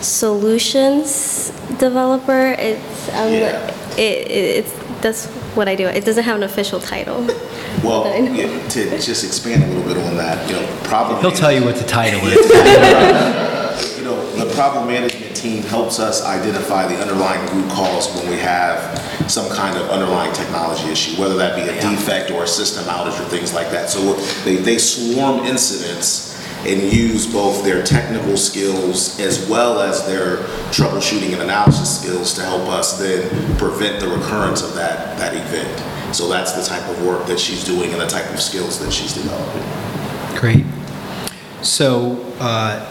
[0.00, 2.56] solutions developer.
[2.58, 3.70] It's, um, Yeah.
[3.98, 4.72] it, it, it's,
[5.02, 5.86] that's what I do.
[5.88, 7.26] It doesn't have an official title.
[7.84, 11.20] Well, But yeah, to just expand a little bit on that, you know, problem.
[11.20, 12.36] He'll tell you what the title is.
[13.98, 18.36] You know, the problem management team helps us identify the underlying root cause when we
[18.38, 22.84] have some kind of underlying technology issue, whether that be a defect or a system
[22.84, 23.90] outage or things like that.
[23.90, 26.32] So they, they swarm incidents
[26.66, 30.38] and use both their technical skills as well as their
[30.70, 36.14] troubleshooting and analysis skills to help us then prevent the recurrence of that, that event.
[36.14, 38.92] So that's the type of work that she's doing and the type of skills that
[38.92, 40.38] she's developing.
[40.38, 40.64] Great.
[41.60, 42.90] So, uh,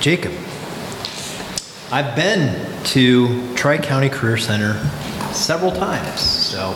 [0.00, 0.32] Jacob,
[1.90, 4.74] I've been to Tri-County Career Center
[5.32, 6.74] several times, so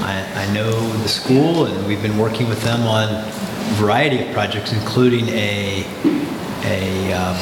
[0.00, 3.22] I, I know the school, and we've been working with them on a
[3.74, 5.84] variety of projects, including a,
[6.64, 7.36] a, um,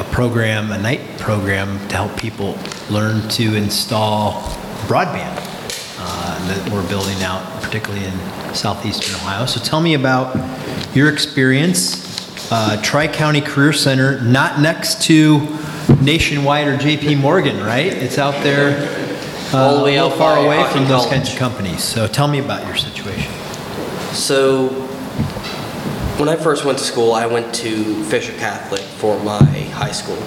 [0.00, 2.58] a program, a night program to help people
[2.90, 4.42] learn to install
[4.88, 5.38] broadband
[6.00, 9.46] uh, that we're building out, particularly in southeastern Ohio.
[9.46, 10.36] So tell me about
[10.96, 12.04] your experience.
[12.50, 15.46] Uh, Tri-County Career Center, not next to
[16.00, 17.92] Nationwide or JP Morgan, right?
[17.92, 18.76] It's out there
[19.52, 21.10] uh, All the way out far away from those College.
[21.10, 21.82] kinds of companies.
[21.82, 23.32] So tell me about your situation.
[24.12, 24.68] So,
[26.18, 30.18] when I first went to school, I went to Fisher Catholic for my high school.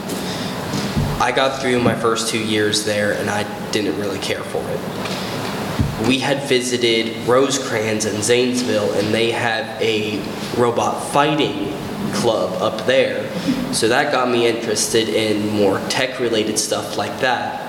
[1.22, 6.08] I got through my first two years there and I didn't really care for it.
[6.08, 10.24] We had visited Rosecrans and Zanesville and they had a
[10.58, 11.74] robot fighting
[12.13, 13.30] club up there.
[13.74, 17.65] So that got me interested in more tech related stuff like that.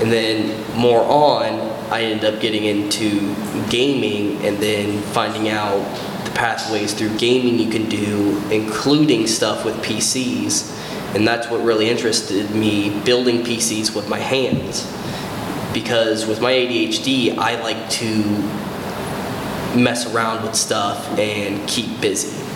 [0.00, 1.54] And then more on,
[1.90, 3.34] I ended up getting into
[3.68, 5.82] gaming and then finding out
[6.24, 10.74] the pathways through gaming you can do, including stuff with PCs.
[11.14, 14.86] And that's what really interested me, building PCs with my hands.
[15.72, 18.22] Because with my ADHD, I like to
[19.76, 22.47] mess around with stuff and keep busy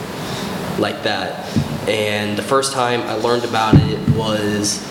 [0.79, 1.47] like that.
[1.89, 4.87] And the first time I learned about it was,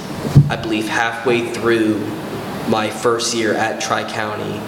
[0.50, 2.00] I believe, halfway through
[2.68, 4.60] my first year at Tri County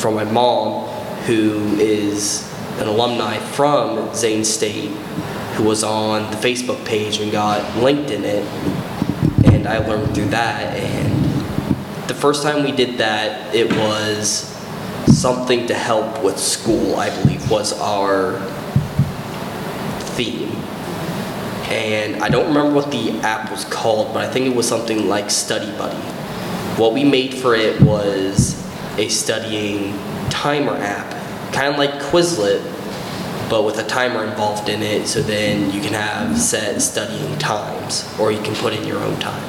[0.00, 0.88] from my mom,
[1.24, 4.90] who is an alumni from Zane State,
[5.54, 8.44] who was on the Facebook page and got linked in it.
[9.44, 10.76] And I learned through that.
[10.76, 14.54] And the first time we did that, it was
[15.06, 18.38] something to help with school, I believe, was our
[20.18, 20.50] theme.
[21.70, 25.08] And I don't remember what the app was called, but I think it was something
[25.08, 25.96] like Study Buddy.
[26.76, 28.56] What we made for it was
[28.98, 29.96] a studying
[30.28, 31.08] timer app,
[31.52, 32.60] kind of like Quizlet,
[33.48, 38.04] but with a timer involved in it, so then you can have set studying times,
[38.18, 39.42] or you can put in your own time.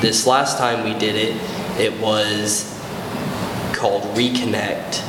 [0.00, 1.34] This last time we did it,
[1.80, 2.72] it was
[3.72, 5.02] called Reconnect,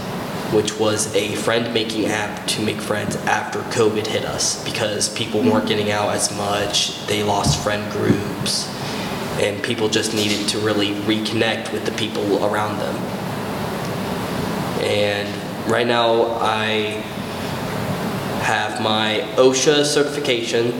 [0.53, 5.41] which was a friend making app to make friends after COVID hit us because people
[5.41, 5.67] weren't mm-hmm.
[5.67, 8.67] getting out as much, they lost friend groups,
[9.39, 12.95] and people just needed to really reconnect with the people around them.
[14.81, 17.03] And right now, I
[18.41, 20.71] have my OSHA certification,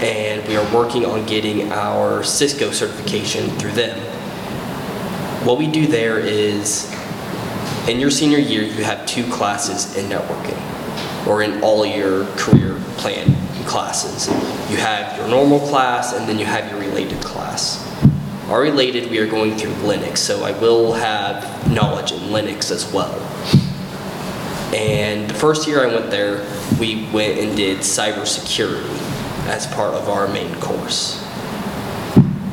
[0.00, 3.98] and we are working on getting our Cisco certification through them.
[5.46, 6.92] What we do there is,
[7.88, 10.58] in your senior year, you have two classes in networking,
[11.26, 13.34] or in all your career plan
[13.66, 14.28] classes.
[14.70, 17.84] You have your normal class, and then you have your related class.
[18.48, 22.90] are related, we are going through Linux, so I will have knowledge in Linux as
[22.92, 23.14] well.
[24.74, 26.46] And the first year I went there,
[26.78, 28.86] we went and did cybersecurity
[29.48, 31.25] as part of our main course.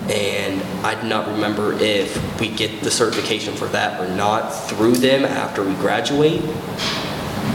[0.09, 4.95] And I do not remember if we get the certification for that or not through
[4.95, 6.41] them after we graduate.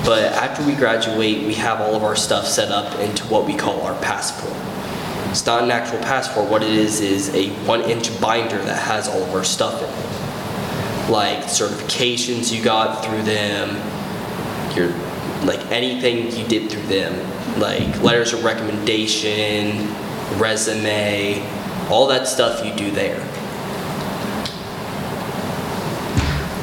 [0.04, 3.54] But after we graduate, we have all of our stuff set up into what we
[3.54, 4.54] call our passport.
[5.30, 6.48] It's not an actual passport.
[6.48, 11.10] What it is is a one-inch binder that has all of our stuff in it,
[11.10, 13.76] like certifications you got through them,
[14.74, 14.88] your
[15.44, 17.12] like anything you did through them,
[17.60, 19.86] like letters of recommendation,
[20.38, 21.42] resume,
[21.90, 23.20] all that stuff you do there.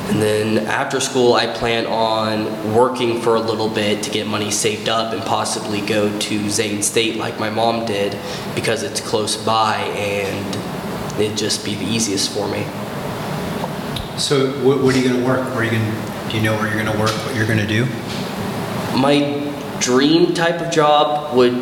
[0.09, 4.49] And then after school, I plan on working for a little bit to get money
[4.49, 8.17] saved up and possibly go to Zane State like my mom did
[8.53, 10.55] because it's close by and
[11.19, 12.63] it'd just be the easiest for me.
[14.17, 15.43] So what, what are you going to work?
[15.49, 16.29] Where are you going?
[16.29, 17.11] Do you know where you're going to work?
[17.11, 17.85] What you're going to do?
[18.97, 19.51] My
[19.81, 21.53] dream type of job would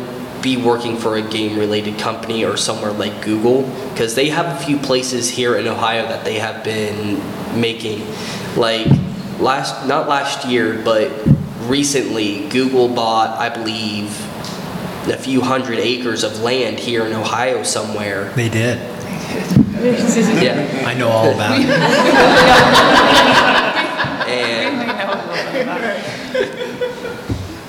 [0.44, 4.64] be working for a game related company or somewhere like Google because they have a
[4.64, 7.18] few places here in Ohio that they have been
[7.58, 8.02] making
[8.54, 8.86] like
[9.40, 11.10] last not last year but
[11.62, 14.10] recently Google bought I believe
[15.08, 18.30] a few hundred acres of land here in Ohio somewhere.
[18.34, 18.78] They did.
[19.84, 20.84] Yeah.
[20.86, 21.68] I know all about it.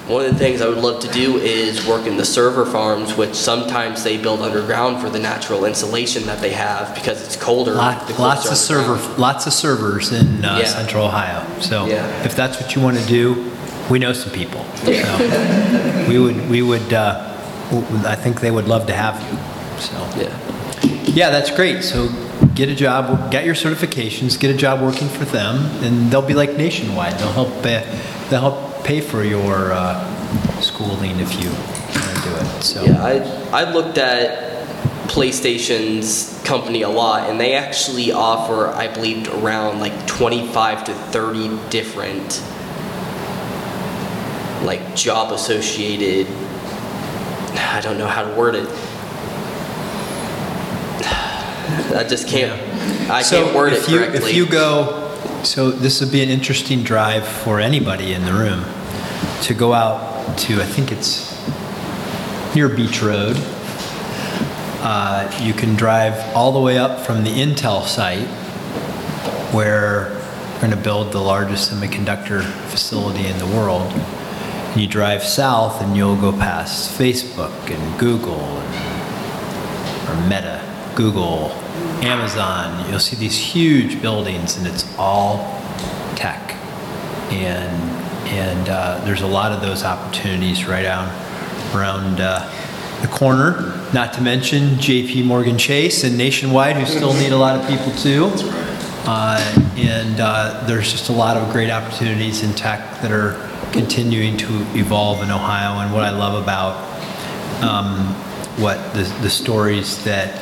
[0.07, 3.15] One of the things I would love to do is work in the server farms,
[3.17, 7.73] which sometimes they build underground for the natural insulation that they have because it's colder.
[7.73, 9.17] Lot, the lots of server, underground.
[9.19, 10.65] lots of servers in uh, Yeah.
[10.65, 11.43] Central Ohio.
[11.59, 12.05] So Yeah.
[12.23, 13.51] if that's what you want to do,
[13.89, 14.63] we know some people.
[14.75, 14.91] So
[16.07, 16.93] we would, we would.
[16.93, 17.35] Uh,
[17.71, 19.37] w- I think they would love to have you.
[19.79, 20.93] So Yeah.
[21.15, 21.83] yeah, that's great.
[21.83, 22.09] So
[22.53, 26.35] get a job, get your certifications, get a job working for them, and they'll be
[26.35, 27.17] like nationwide.
[27.17, 27.49] They'll help.
[27.65, 27.81] Uh,
[28.29, 32.63] they'll help pay for your uh, schooling if you want to do it.
[32.63, 33.03] So Yeah,
[33.51, 34.67] I, I looked at
[35.07, 41.59] PlayStation's company a lot, and they actually offer, I believe, around like 25 to 30
[41.69, 42.43] different
[44.63, 46.27] like job associated.
[47.57, 48.67] I don't know how to word it.
[51.95, 52.61] I just can't.
[53.09, 54.29] I So can't word if it you, correctly.
[54.29, 55.11] If you go,
[55.43, 58.63] so this would be an interesting drive for anybody in the room
[59.45, 61.31] to go out to, I think it's
[62.55, 63.35] near Beech Road.
[64.81, 68.27] Uh, you can drive all the way up from the Intel site
[69.53, 70.09] where
[70.53, 72.41] we're going to build the largest semiconductor
[72.71, 73.83] facility in the world.
[73.91, 80.59] And you drive south and you'll go past Facebook and Google and or Meta,
[80.95, 81.51] Google,
[82.01, 85.37] Amazon, you'll see these huge buildings and it's all
[86.15, 86.55] tech.
[87.31, 87.94] And,
[88.27, 91.09] and uh, there's a lot of those opportunities right out
[91.75, 92.49] around uh,
[93.01, 97.59] the corner, not to mention JP Morgan Chase and Nationwide, who still need a lot
[97.59, 98.31] of people too.
[99.07, 99.39] Uh,
[99.77, 103.33] and uh, there's just a lot of great opportunities in tech that are
[103.71, 105.79] continuing to evolve in Ohio.
[105.79, 106.95] And what I love about
[107.63, 108.13] um,
[108.61, 110.41] what the, the stories that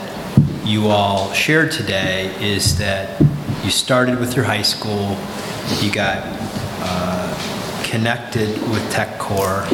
[0.66, 3.20] you all shared today is that
[3.64, 5.18] you started with your high school,
[5.82, 6.22] you got
[6.86, 7.23] uh,
[7.94, 9.68] connected with TechCorps,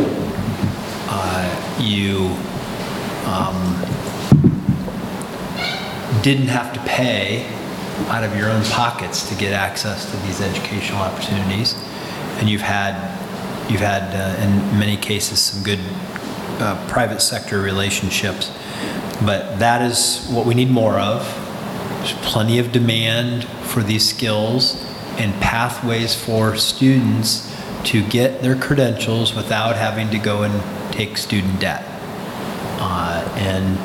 [1.08, 2.36] uh, you
[3.26, 3.56] um,
[6.22, 7.48] didn't have to pay
[8.10, 11.76] out of your own pockets to get access to these educational opportunities,
[12.40, 12.94] and you've had
[13.72, 15.80] you've had uh, in many cases some good
[16.60, 18.52] uh, private sector relationships,
[19.24, 21.24] but that is what we need more of.
[22.00, 24.76] There's plenty of demand for these skills
[25.18, 27.50] and pathways for students
[27.86, 31.84] to get their credentials without having to go and take student debt
[32.80, 33.78] uh, and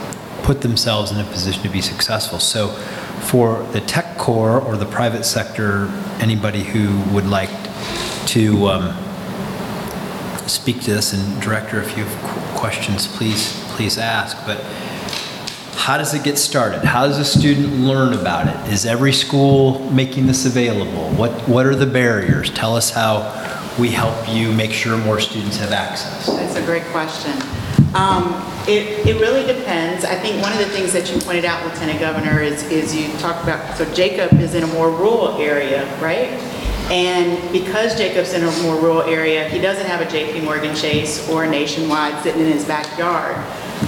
[0.44, 2.38] put themselves in a position to be successful.
[2.38, 2.68] So,
[3.28, 5.88] for the TechCorps or the private sector,
[6.20, 7.50] anybody who would like
[8.26, 9.04] to um,
[10.48, 14.36] speak to this, and director, if you have questions, please please ask.
[14.46, 14.60] But
[15.76, 16.84] how does it get started?
[16.84, 18.72] How does a student learn about it?
[18.72, 21.10] Is every school making this available?
[21.10, 22.50] What what are the barriers?
[22.50, 23.20] Tell us how
[23.78, 26.26] we help you make sure more students have access.
[26.26, 27.32] That's a great question.
[27.94, 30.06] Um, It, it really depends.
[30.06, 33.12] I think one of the things that you pointed out, Lieutenant Governor, is, is you
[33.18, 36.30] talked about, so Jacob is in a more rural area, right?
[36.90, 41.28] And because Jacob's in a more rural area, he doesn't have a JP Morgan Chase
[41.28, 43.36] or Nationwide sitting in his backyard.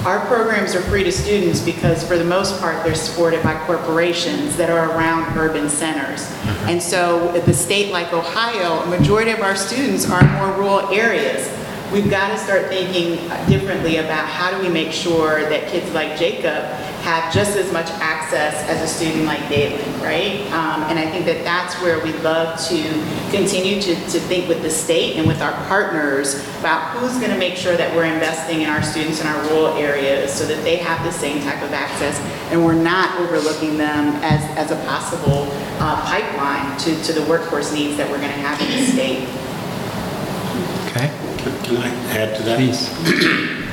[0.05, 4.55] Our programs are free to students because for the most part, they're supported by corporations
[4.57, 6.29] that are around urban centers.
[6.67, 10.89] And so the state like Ohio, a majority of our students are in more rural
[10.89, 11.47] areas.
[11.91, 13.15] We've got to start thinking
[13.47, 16.65] differently about how do we make sure that kids like Jacob
[17.07, 20.41] have just as much access as a student like Dalen, right?
[20.51, 22.83] Um, and I think that that's where we'd love to
[23.31, 27.37] continue to, to think with the state and with our partners about who's going to
[27.37, 30.75] make sure that we're investing in our students in our rural areas so that they
[30.75, 32.19] have the same type of access
[32.51, 35.47] and we're not overlooking them as, as a possible
[35.79, 39.23] uh, pipeline to, to the workforce needs that we're going to have in the state.
[40.91, 41.26] Okay,
[41.63, 42.57] Can I add to that?
[42.57, 43.57] please.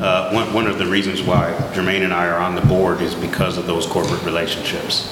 [0.00, 3.16] Uh, One one of the reasons why Jermaine and I are on the board is
[3.16, 5.08] because of those corporate relationships.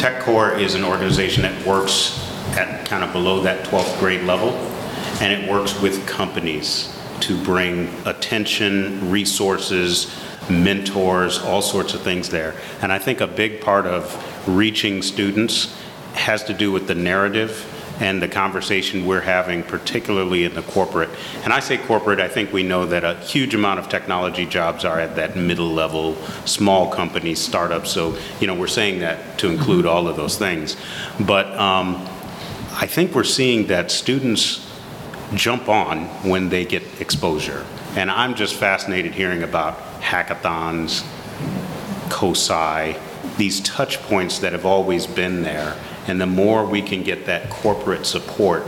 [0.00, 2.18] TechCorps is an organization that works
[2.56, 4.50] at kind of below that 12th grade level,
[5.20, 10.10] and it works with companies to bring attention, resources,
[10.48, 12.54] mentors, all sorts of things there.
[12.80, 15.76] And I think a big part of reaching students
[16.14, 17.70] has to do with the narrative
[18.00, 21.10] and the conversation we're having, particularly in the corporate.
[21.44, 24.84] And I say corporate, I think we know that a huge amount of technology jobs
[24.84, 27.90] are at that middle level, small companies, startups.
[27.90, 30.76] So, you know, we're saying that to include all of those things.
[31.20, 32.06] But um,
[32.72, 34.62] I think we're seeing that students
[35.34, 37.64] jump on when they get exposure.
[37.96, 41.02] And I'm just fascinated hearing about hackathons,
[42.10, 42.96] COSI,
[43.36, 45.76] these touch points that have always been there.
[46.06, 48.64] And the more we can get that corporate support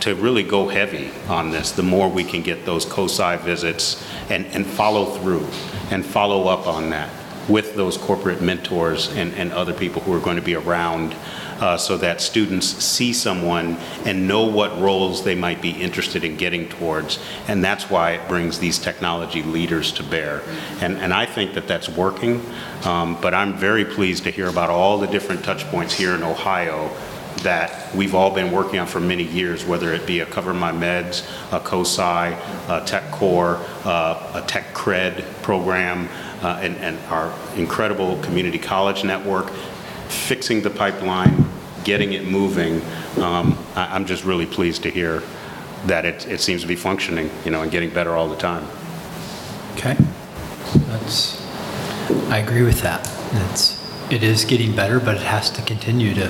[0.00, 4.46] to really go heavy on this, the more we can get those COSI visits and,
[4.46, 5.46] and follow through
[5.90, 7.10] and follow up on that
[7.48, 11.14] with those corporate mentors and, and other people who are going to be around
[11.60, 16.36] uh, so that students see someone and know what roles they might be interested in
[16.36, 17.18] getting towards.
[17.48, 20.42] And that's why it brings these technology leaders to bear.
[20.80, 22.44] And, and I think that that's working,
[22.84, 26.22] um, but I'm very pleased to hear about all the different touch points here in
[26.22, 26.90] Ohio
[27.42, 31.60] that we've all been working on for many years, whether it be a CoverMyMeds, a
[31.60, 32.36] COSI,
[32.68, 36.08] a Tech Corps, uh, a TechCred program,
[36.42, 39.52] uh, and, and our incredible community college network,
[40.08, 41.48] fixing the pipeline,
[41.84, 42.82] getting it moving.
[43.22, 45.22] Um, I, I'm just really pleased to hear
[45.86, 48.66] that it, it seems to be functioning, you know, and getting better all the time.
[49.74, 49.96] Okay.
[50.86, 51.40] That's,
[52.30, 53.08] I agree with that.
[53.50, 53.78] It's,
[54.10, 56.26] it is getting better, but it has to continue to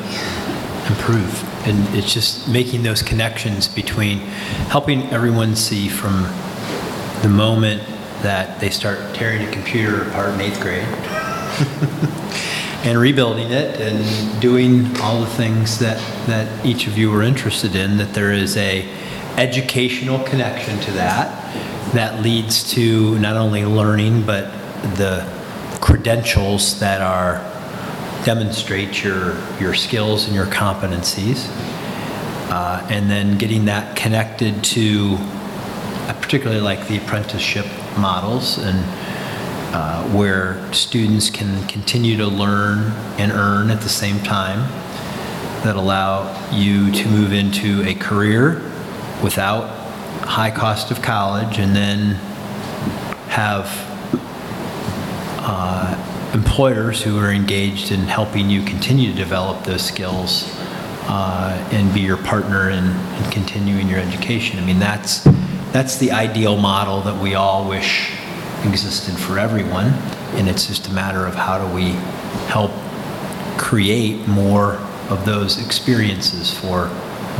[0.88, 1.44] improve.
[1.66, 4.18] And it's just making those connections between
[4.68, 6.22] helping everyone see from
[7.22, 7.82] the moment
[8.22, 10.82] that they start tearing a computer apart in eighth grade
[12.84, 17.74] and rebuilding it and doing all the things that, that each of you are interested
[17.74, 18.88] in, that there is a
[19.36, 21.34] educational connection to that
[21.92, 24.50] that leads to not only learning, but
[24.96, 25.26] the
[25.80, 27.44] credentials that are
[28.24, 31.48] demonstrate your, your skills and your competencies.
[32.50, 37.66] Uh, and then getting that connected to, uh, particularly like the apprenticeship
[37.98, 38.78] models and
[39.72, 44.60] uh, where students can continue to learn and earn at the same time
[45.62, 48.62] that allow you to move into a career
[49.22, 49.68] without
[50.24, 52.14] high cost of college and then
[53.28, 53.66] have
[55.40, 60.50] uh, employers who are engaged in helping you continue to develop those skills
[61.10, 64.58] uh, and be your partner in, in continuing your education.
[64.58, 65.24] I mean, that's,
[65.72, 68.12] that's the ideal model that we all wish
[68.64, 69.86] existed for everyone.
[70.36, 71.92] And it's just a matter of how do we
[72.48, 72.72] help
[73.58, 74.74] create more
[75.10, 76.90] of those experiences for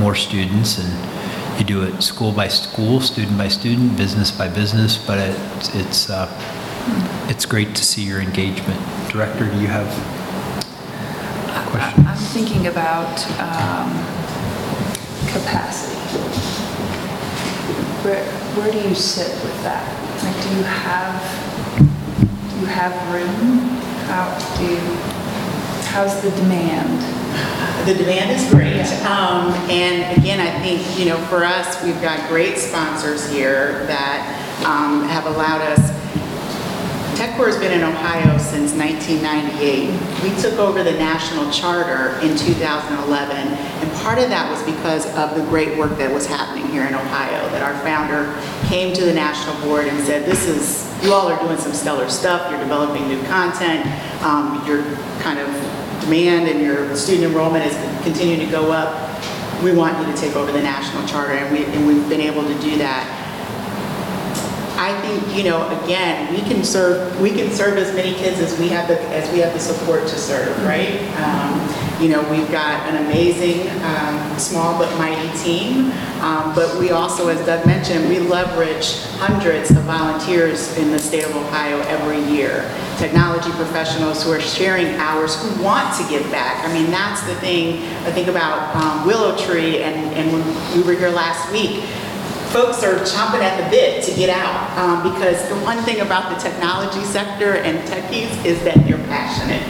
[0.01, 0.79] more students.
[0.79, 5.75] And you do it school by school, student by student, business by business, but it's,
[5.75, 6.29] it's, uh,
[7.29, 8.81] it's great to see your engagement.
[9.11, 9.89] Director, do you have
[11.49, 12.07] a question?
[12.07, 13.91] I'm thinking about um,
[15.29, 16.48] capacity.
[18.09, 18.25] Where,
[18.57, 19.85] where do you sit with that?
[20.25, 21.13] Like, do you have,
[22.49, 23.59] do you have room?
[24.09, 24.81] How do you,
[25.93, 27.05] how's the demand?
[27.87, 28.81] The demand is great.
[29.05, 34.25] Um, and again, I think, you know, for us, we've got great sponsors here that
[34.65, 35.88] um, have allowed us.
[37.19, 39.91] TechCorps has been in Ohio since 1998.
[40.23, 45.35] We took over the national charter in 2011, and part of that was because of
[45.35, 48.31] the great work that was happening here in Ohio, that our founder
[48.69, 52.09] came to the national board and said, this is, you all are doing some stellar
[52.09, 53.85] stuff, you're developing new content,
[54.23, 54.85] um, your
[55.19, 55.49] kind of
[56.03, 58.95] demand and your student enrollment is continuing to go up.
[59.65, 62.47] We want you to take over the national charter, and, we, and we've been able
[62.47, 63.28] to do that.
[64.79, 68.59] I think, you know, again, we can serve, we can serve as many kids as
[68.59, 70.97] we have the, as we have the support to serve, right?
[71.21, 71.59] Um,
[71.99, 75.91] You know, we've got an amazing, um, small but mighty team,
[76.23, 81.25] um, but we also, as Doug mentioned, we leverage hundreds of volunteers in the state
[81.25, 82.71] of Ohio every year.
[82.99, 86.65] Technology professionals who are sharing hours, who want to give back.
[86.65, 90.45] I mean, that's the thing, I think about um, Willow Tree, and, and when
[90.77, 91.83] we were here last week,
[92.49, 96.33] folks are chomping at the bit to get out um, because the one thing about
[96.33, 99.63] the technology sector and techies is that they're passionate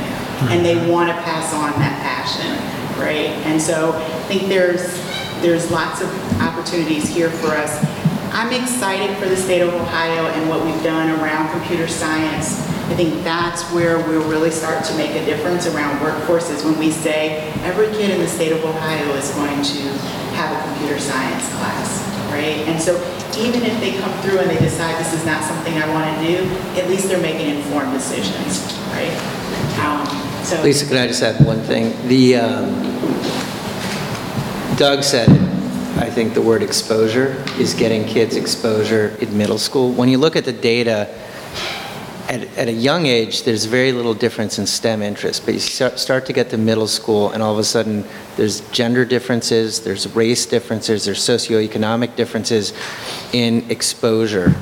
[0.51, 2.55] and they want to pass on that passion,
[3.01, 3.35] right?
[3.47, 4.97] And so I think there's
[5.43, 6.09] there's lots of
[6.41, 7.85] opportunities here for us.
[8.33, 12.61] I'm excited for the state of Ohio and what we've done around computer science.
[12.91, 16.91] I think that's where we'll really start to make a difference around workforces when we
[16.91, 19.81] say every kid in the state of Ohio is going to
[20.35, 22.59] have a computer science class right?
[22.68, 22.97] And so
[23.39, 26.26] even if they come through and they decide this is not something I want to
[26.26, 26.49] do,
[26.81, 29.12] at least they're making informed decisions, right?
[29.81, 30.07] Um,
[30.45, 31.95] so Lisa, can I just add one thing?
[32.09, 32.72] The, um,
[34.76, 35.29] Doug said.
[35.99, 39.91] I think the word exposure is getting kids exposure in middle school.
[39.91, 41.12] When you look at the data,
[42.29, 45.99] at, at a young age, there's very little difference in STEM interest, but you start,
[45.99, 48.05] start to get to middle school, and all of a sudden,
[48.37, 52.74] there's gender differences, there's race differences, there's socioeconomic differences
[53.33, 54.55] in exposure.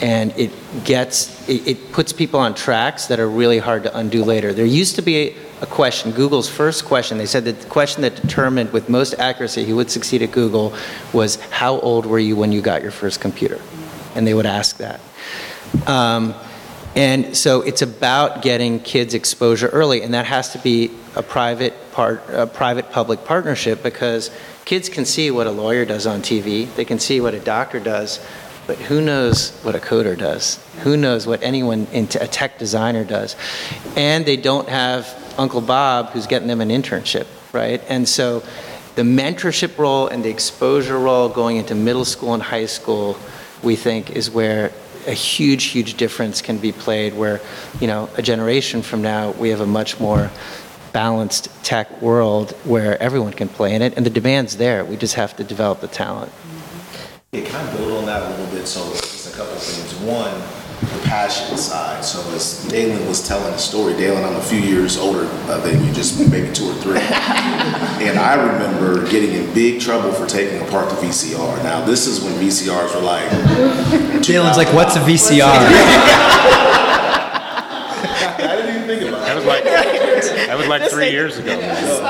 [0.00, 0.50] And it
[0.84, 4.52] gets, it, it puts people on tracks that are really hard to undo later.
[4.52, 8.16] There used to be a question, Google's first question, they said that the question that
[8.16, 10.74] determined with most accuracy who would succeed at Google
[11.12, 13.60] was, how old were you when you got your first computer?
[14.14, 15.00] And they would ask that.
[15.86, 16.34] Um,
[16.94, 21.74] and so it's about getting kids exposure early, and that has to be a private
[21.92, 24.30] part, a private-public partnership because
[24.64, 27.80] kids can see what a lawyer does on TV, they can see what a doctor
[27.80, 28.24] does,
[28.66, 30.64] but who knows what a coder does?
[30.82, 33.36] Who knows what anyone, a tech designer does?
[33.96, 37.82] And they don't have Uncle Bob who's getting them an internship, right?
[37.88, 38.42] And so
[38.94, 43.18] the mentorship role and the exposure role going into middle school and high school,
[43.62, 44.70] we think is where
[45.06, 47.40] a huge, huge difference can be played where,
[47.80, 50.30] you know, a generation from now, we have a much more
[50.92, 54.84] balanced tech world where everyone can play in it, and the demand's there.
[54.84, 56.30] We just have to develop the talent.
[57.32, 58.66] Yeah, can I build on that a little bit?
[58.66, 59.94] So just a couple things.
[60.06, 60.34] One,
[60.82, 62.04] the passion side.
[62.04, 65.92] So as Dalen was telling the story, Dalen, I'm a few years older than you,
[65.92, 66.98] just maybe two or three.
[67.00, 71.62] and I remember getting in big trouble for taking apart the VCR.
[71.62, 73.28] Now this is when VCRs were like.
[74.22, 75.42] Dalen's like, what's a VCR?
[78.44, 79.26] I didn't even think about it.
[79.26, 81.56] That was like, that was like three years ago.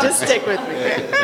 [0.03, 0.75] just stick with me.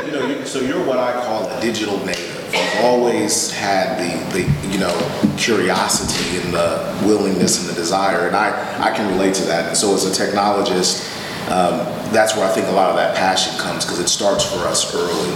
[0.07, 2.38] you know, you- so you're what I call a digital native.
[2.53, 4.95] You've always had the, the, you know,
[5.37, 8.51] curiosity and the willingness and the desire, and I,
[8.83, 9.69] I can relate to that.
[9.69, 11.15] And so as a technologist,
[11.51, 11.79] um,
[12.13, 14.95] that's where I think a lot of that passion comes because it starts for us
[14.95, 15.31] early.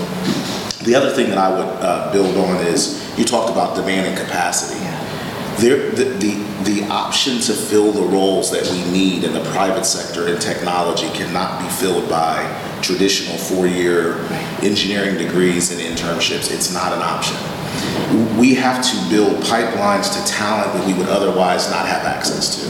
[0.85, 4.19] The other thing that I would uh, build on is you talked about demand and
[4.19, 4.81] capacity.
[5.59, 6.35] There, the, the,
[6.65, 11.09] the option to fill the roles that we need in the private sector in technology
[11.11, 12.43] cannot be filled by
[12.83, 14.19] traditional four-year
[14.63, 16.51] engineering degrees and internships.
[16.53, 17.37] It's not an option.
[18.39, 22.67] We have to build pipelines to talent that we would otherwise not have access to.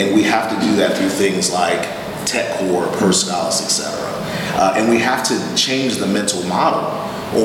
[0.00, 1.82] And we have to do that through things like
[2.24, 4.10] tech TechCorps, PerScholas, et cetera.
[4.56, 6.80] Uh, and we have to change the mental model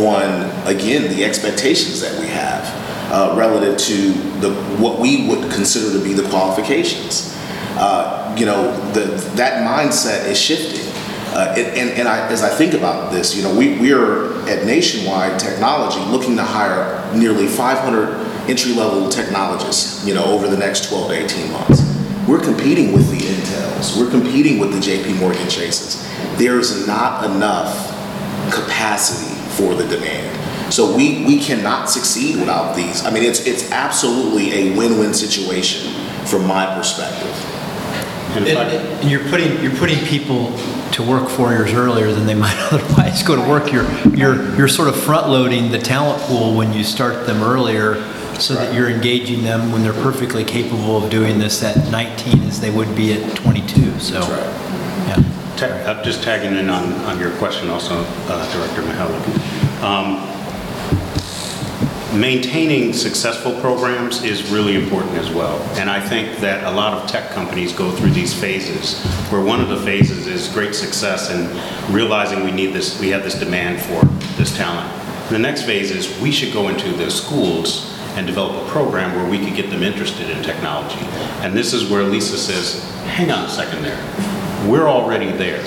[0.08, 2.79] on, again, the expectations that we have
[3.10, 7.36] uh, relative to the, what we would consider to be the qualifications.
[7.78, 9.06] Uh, you know, the,
[9.36, 10.86] that mindset is shifting.
[11.32, 14.66] Uh, and and, I, as I think about this, you know, we, we are at
[14.66, 21.10] Nationwide Technology looking to hire nearly 500 entry-level technologists, you know, over the next 12
[21.10, 22.00] to 18 months.
[22.28, 24.00] We're competing with the Intels.
[24.00, 26.08] We're competing with the JP Morgan Chases.
[26.38, 27.90] There is not enough
[28.52, 30.36] capacity for the demand.
[30.72, 33.06] So we, we cannot succeed without these.
[33.06, 35.92] I mean, it's, it's absolutely a win-win situation
[36.26, 37.28] from my perspective.
[38.36, 40.56] And And, I- and you're putting, you're putting people
[40.92, 43.72] to work four years earlier than they might otherwise go to work.
[43.72, 47.96] You're, you're, you're sort of front-loading the talent pool when you start them earlier
[48.40, 52.62] so that you're engaging them when they're perfectly capable of doing this at 19 as
[52.62, 54.14] they would be at 22, so.
[54.22, 55.08] That's right.
[55.20, 55.56] Yeah.
[55.58, 57.96] Ta- uh, Just tagging in on, on your question also,
[58.28, 59.84] uh, Director Mihalik.
[59.84, 60.26] Um,
[62.14, 65.62] Maintaining successful programs is really important as well.
[65.78, 69.00] And I think that a lot of tech companies go through these phases,
[69.32, 71.48] where one of the phases is great success and
[71.94, 74.04] realizing we need this, we have this demand for
[74.38, 74.92] this talent.
[75.30, 79.30] The next phase is we should go into the schools and develop a program where
[79.30, 81.06] we could get them interested in technology.
[81.44, 84.68] And this is where Lisa says, hang on a second there.
[84.68, 85.64] We're already there.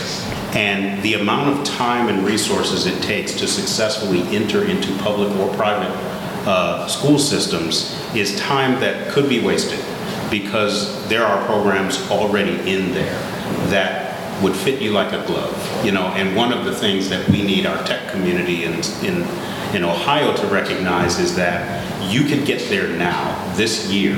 [0.54, 5.54] And the amount of time and resources it takes to successfully enter into public or
[5.54, 6.11] private
[6.46, 9.78] uh, school systems is time that could be wasted
[10.30, 13.18] because there are programs already in there
[13.68, 17.28] that would fit you like a glove, you know, and one of the things that
[17.28, 18.72] we need our tech community in,
[19.04, 19.22] in,
[19.74, 24.16] in Ohio to recognize is that you can get there now, this year.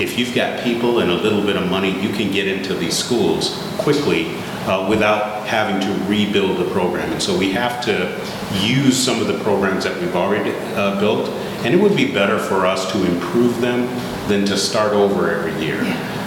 [0.00, 2.96] If you've got people and a little bit of money, you can get into these
[2.96, 4.34] schools quickly
[4.66, 7.10] uh, without having to rebuild the program.
[7.12, 8.20] And so we have to
[8.60, 11.28] use some of the programs that we've already uh, built,
[11.64, 13.86] and it would be better for us to improve them
[14.28, 15.80] than to start over every year.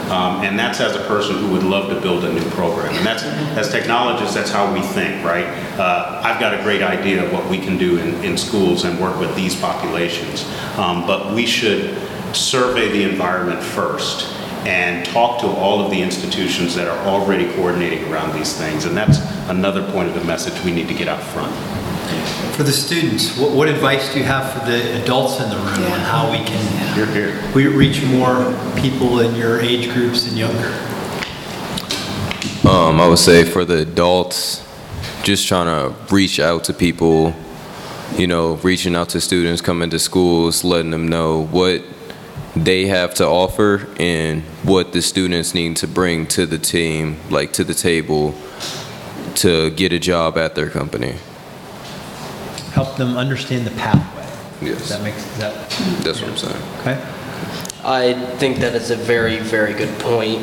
[0.05, 2.93] Um, and that's as a person who would love to build a new program.
[2.93, 5.47] And that's, as technologists, that's how we think, right?
[5.79, 8.99] Uh, I've got a great idea of what we can do in, in schools and
[8.99, 10.45] work with these populations.
[10.77, 11.97] Um, but we should
[12.35, 14.34] survey the environment first
[14.65, 18.85] and talk to all of the institutions that are already coordinating around these things.
[18.85, 21.53] And that's another point of the message we need to get out front.
[22.55, 25.91] For the students, what, what advice do you have for the adults in the room
[25.91, 27.51] on how we can You're here.
[27.53, 30.67] we reach more people in your age groups and younger?
[32.67, 34.65] Um, I would say for the adults,
[35.23, 37.35] just trying to reach out to people,
[38.15, 41.83] you know, reaching out to students coming to schools, letting them know what
[42.55, 47.53] they have to offer and what the students need to bring to the team, like
[47.53, 48.33] to the table,
[49.35, 51.15] to get a job at their company.
[52.71, 54.23] Help them understand the pathway.
[54.65, 54.79] Yes.
[54.79, 55.69] Does that makes is that,
[56.03, 56.63] That's what I'm saying.
[56.79, 57.15] okay?
[57.83, 60.41] I think that is a very, very good point.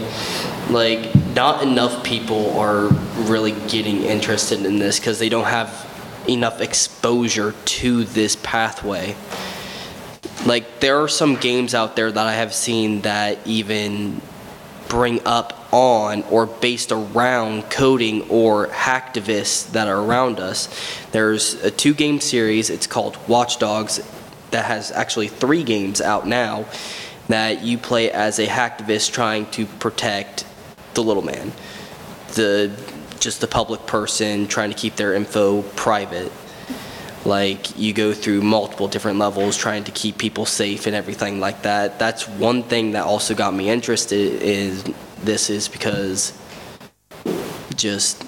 [0.71, 2.89] Like, not enough people are
[3.25, 5.89] really getting interested in this because they don't have
[6.29, 9.17] enough exposure to this pathway.
[10.45, 14.20] Like, there are some games out there that I have seen that even
[14.88, 20.68] bring up on or based around coding or hacktivists that are around us.
[21.12, 24.01] There's a two game series, it's called Watch Dogs,
[24.51, 26.66] that has actually three games out now
[27.28, 30.45] that you play as a hacktivist trying to protect
[30.95, 31.53] the little man.
[32.34, 32.70] The
[33.18, 36.32] just the public person trying to keep their info private.
[37.25, 41.62] Like you go through multiple different levels trying to keep people safe and everything like
[41.62, 41.99] that.
[41.99, 44.83] That's one thing that also got me interested is
[45.23, 46.37] this is because
[47.77, 48.25] just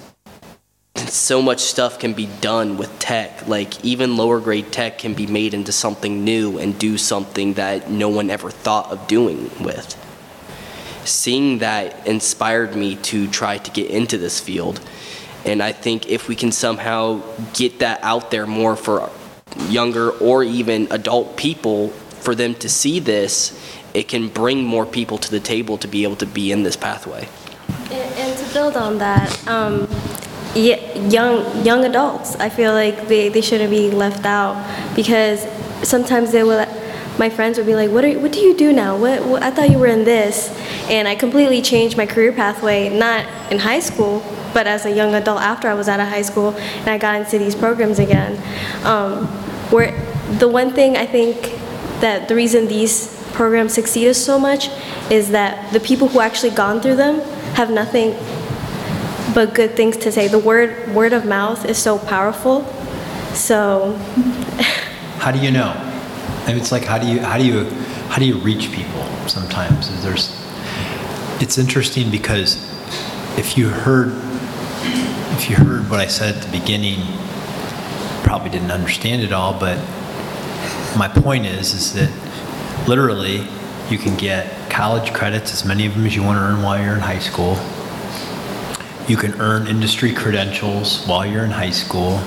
[0.95, 3.47] so much stuff can be done with tech.
[3.47, 7.89] Like even lower grade tech can be made into something new and do something that
[7.89, 10.01] no one ever thought of doing with.
[11.05, 14.79] Seeing that inspired me to try to get into this field.
[15.45, 17.21] And I think if we can somehow
[17.53, 19.09] get that out there more for
[19.69, 23.59] younger or even adult people for them to see this,
[23.93, 26.75] it can bring more people to the table to be able to be in this
[26.75, 27.27] pathway.
[27.91, 29.87] And, and to build on that, um,
[30.55, 34.55] young young adults, I feel like they, they shouldn't be left out
[34.95, 35.45] because
[35.83, 36.65] sometimes they will.
[37.17, 38.97] My friends would be like, "What are, what do you do now?
[38.97, 40.49] What, what I thought you were in this,"
[40.89, 42.89] and I completely changed my career pathway.
[42.89, 44.19] Not in high school,
[44.55, 47.19] but as a young adult after I was out of high school, and I got
[47.19, 48.41] into these programs again.
[48.83, 49.27] Um,
[49.69, 49.91] where
[50.39, 51.59] the one thing I think
[51.99, 54.69] that the reason these programs succeeded so much
[55.11, 57.19] is that the people who actually gone through them
[57.53, 58.15] have nothing
[59.35, 60.27] but good things to say.
[60.27, 62.63] The word word of mouth is so powerful.
[63.33, 63.99] So
[65.25, 65.71] How do you know?
[66.45, 67.65] And it's like, how do you, how do you,
[68.09, 69.89] how do you reach people sometimes?
[70.03, 70.39] There's,
[71.41, 72.57] it's interesting because
[73.35, 74.09] if you heard,
[75.37, 76.99] if you heard what I said at the beginning,
[78.23, 79.77] probably didn't understand it all, but
[80.97, 83.45] my point is, is that literally
[83.89, 86.81] you can get college credits, as many of them as you want to earn while
[86.81, 87.57] you're in high school.
[89.09, 92.21] You can earn industry credentials while you're in high school.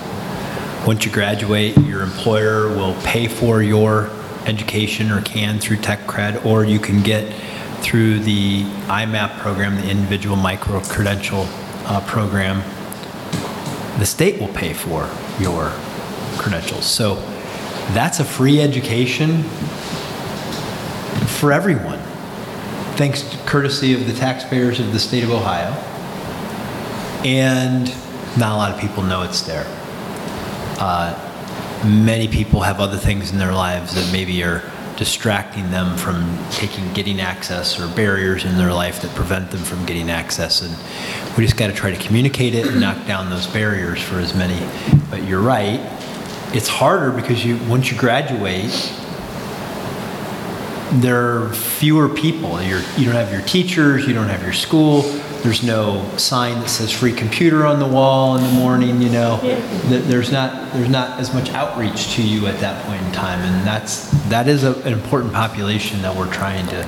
[0.86, 4.10] Once you graduate, your employer will pay for your
[4.44, 7.32] education or can through TechCred, or you can get
[7.82, 11.46] through the IMAP program, the Individual Micro Credential
[11.86, 12.62] uh, Program.
[13.98, 15.08] The state will pay for
[15.40, 15.70] your
[16.38, 16.86] credentials.
[16.86, 17.16] So
[17.92, 19.42] that's a free education
[21.38, 21.98] for everyone,
[22.96, 25.72] thanks to courtesy of the taxpayers of the state of Ohio.
[27.24, 27.88] And
[28.38, 29.66] not a lot of people know it's there.
[30.80, 31.14] Uh,
[31.84, 34.62] many people have other things in their lives that maybe are
[34.98, 39.86] distracting them from taking getting access or barriers in their life that prevent them from
[39.86, 40.60] getting access.
[40.60, 40.76] And
[41.36, 44.34] we just got to try to communicate it and knock down those barriers for as
[44.34, 44.58] many.
[45.08, 45.78] But you're right.
[46.52, 48.92] It's harder because you once you graduate
[50.92, 52.60] there are fewer people.
[52.62, 55.02] You're, you don't have your teachers, you don't have your school.
[55.42, 59.00] There's no sign that says free computer on the wall in the morning.
[59.00, 63.00] You know, Th- there's not there's not as much outreach to you at that point
[63.02, 66.82] in time, and that's that is a, an important population that we're trying to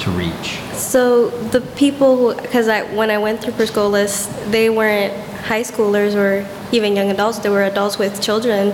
[0.00, 0.58] to reach.
[0.74, 6.14] So the people, because I, when I went through Per Scholas, they weren't high schoolers
[6.14, 7.38] or even young adults.
[7.38, 8.72] They were adults with children.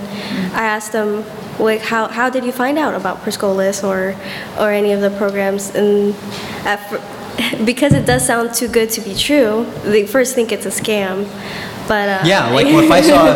[0.53, 1.23] I asked them,
[1.59, 4.15] like, how, how did you find out about Per Scholas or,
[4.59, 5.73] or any of the programs?
[5.75, 6.15] And
[6.65, 6.79] at,
[7.65, 11.27] because it does sound too good to be true, they first think it's a scam.
[11.87, 13.35] But uh, Yeah, like if I saw a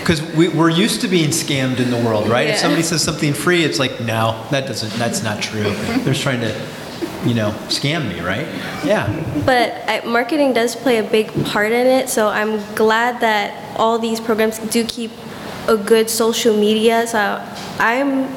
[0.00, 2.48] because we, we're used to being scammed in the world, right?
[2.48, 5.62] If somebody says something free, it's like, no, that doesn't, that's not true.
[5.62, 6.48] They're just trying to,
[7.26, 8.46] you know, scam me, right?
[8.84, 9.08] Yeah.
[9.44, 13.98] But I, marketing does play a big part in it, so I'm glad that all
[13.98, 15.10] these programs do keep
[15.68, 17.06] a good social media.
[17.06, 17.18] So
[17.78, 18.28] I'm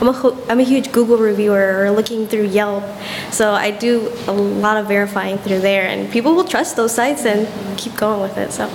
[0.00, 2.82] I'm a, ho- I'm a huge Google reviewer or looking through Yelp,
[3.30, 7.24] so I do a lot of verifying through there, and people will trust those sites
[7.24, 7.46] and
[7.78, 8.50] keep going with it.
[8.52, 8.66] So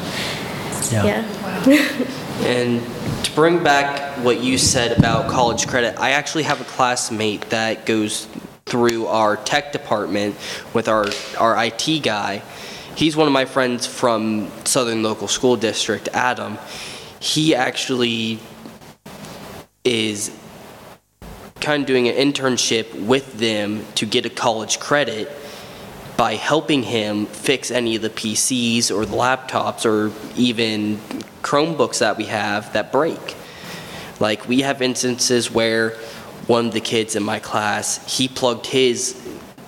[0.93, 1.25] Yeah.
[1.65, 2.05] yeah.
[2.41, 2.81] And
[3.25, 7.85] to bring back what you said about college credit, I actually have a classmate that
[7.85, 8.27] goes
[8.67, 10.35] through our tech department
[10.73, 11.07] with our,
[11.39, 12.43] our IT guy.
[12.95, 16.57] He's one of my friends from Southern Local School District, Adam.
[17.19, 18.39] He actually
[19.83, 20.31] is
[21.59, 25.31] kind of doing an internship with them to get a college credit
[26.15, 30.97] by helping him fix any of the PCs or the laptops or even
[31.41, 33.35] Chromebooks that we have that break.
[34.19, 35.91] Like we have instances where
[36.47, 39.13] one of the kids in my class, he plugged his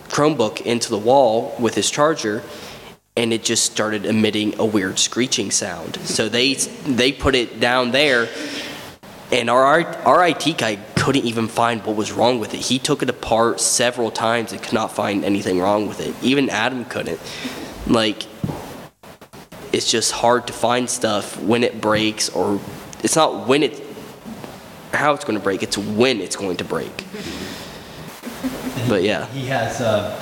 [0.08, 2.44] Chromebook into the wall with his charger
[3.20, 5.98] and it just started emitting a weird screeching sound.
[5.98, 8.30] So they they put it down there
[9.30, 12.62] and our our IT guy couldn't even find what was wrong with it.
[12.62, 16.16] He took it apart several times and could not find anything wrong with it.
[16.24, 17.20] Even Adam couldn't.
[17.88, 18.24] Like
[19.74, 22.62] it's just hard to find stuff when it breaks or
[23.04, 23.84] it's not when it
[24.94, 27.04] how it's going to break, it's when it's going to break.
[28.88, 29.26] But yeah.
[29.28, 30.18] He has, uh,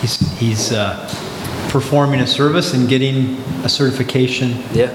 [0.00, 1.08] he's, he's uh,
[1.70, 4.50] performing a service and getting a certification.
[4.72, 4.88] Yeah.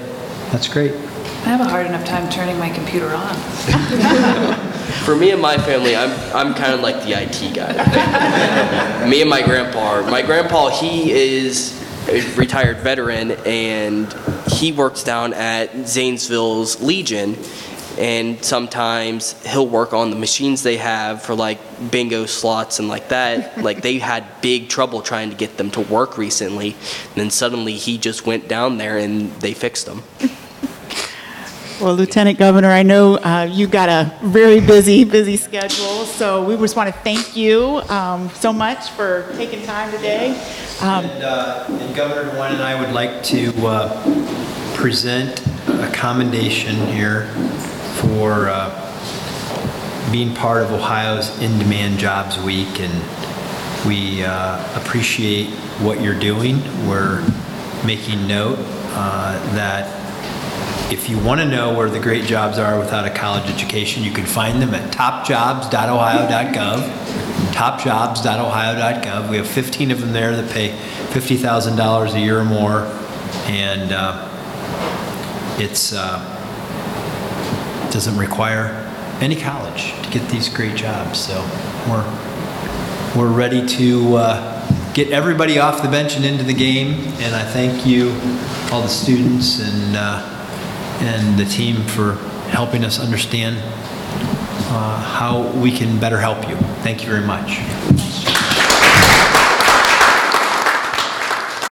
[0.52, 0.92] That's great.
[0.92, 3.34] I have a hard enough time turning my computer on.
[5.04, 9.08] For me and my family, I'm I'm kind of like the IT guy.
[9.08, 9.78] me and my grandpa.
[9.78, 11.72] are- My grandpa, he is
[12.08, 14.12] a retired veteran, and
[14.48, 17.36] he works down at Zanesville's Legion.
[17.98, 21.58] And sometimes he'll work on the machines they have for like
[21.90, 23.56] bingo slots and like that.
[23.62, 26.72] like they had big trouble trying to get them to work recently.
[26.72, 30.02] And then suddenly he just went down there and they fixed them.
[31.80, 36.56] Well, Lieutenant Governor, I know uh, you got a very busy, busy schedule, so we
[36.56, 40.30] just want to thank you um, so much for taking time today.
[40.80, 46.76] Um, And, uh, and Governor DeWine and I would like to uh, present a commendation
[46.86, 47.28] here
[48.08, 55.48] for uh, being part of Ohio's In-Demand Jobs Week, and we uh, appreciate
[55.80, 56.60] what you're doing.
[56.88, 57.20] We're
[57.84, 58.58] making note
[58.92, 60.02] uh, that
[60.92, 64.12] if you want to know where the great jobs are without a college education, you
[64.12, 66.82] can find them at topjobs.ohio.gov.
[67.52, 69.30] Topjobs.ohio.gov.
[69.30, 70.70] We have 15 of them there that pay
[71.10, 72.82] $50,000 a year or more,
[73.46, 74.28] and uh,
[75.58, 76.35] it's uh,
[77.90, 78.66] doesn't require
[79.20, 81.18] any college to get these great jobs.
[81.18, 81.40] So
[81.88, 82.04] we're
[83.16, 87.00] we're ready to uh, get everybody off the bench and into the game.
[87.20, 88.10] And I thank you,
[88.70, 90.32] all the students and uh,
[91.00, 92.14] and the team for
[92.48, 93.56] helping us understand
[94.68, 96.56] uh, how we can better help you.
[96.82, 98.35] Thank you very much.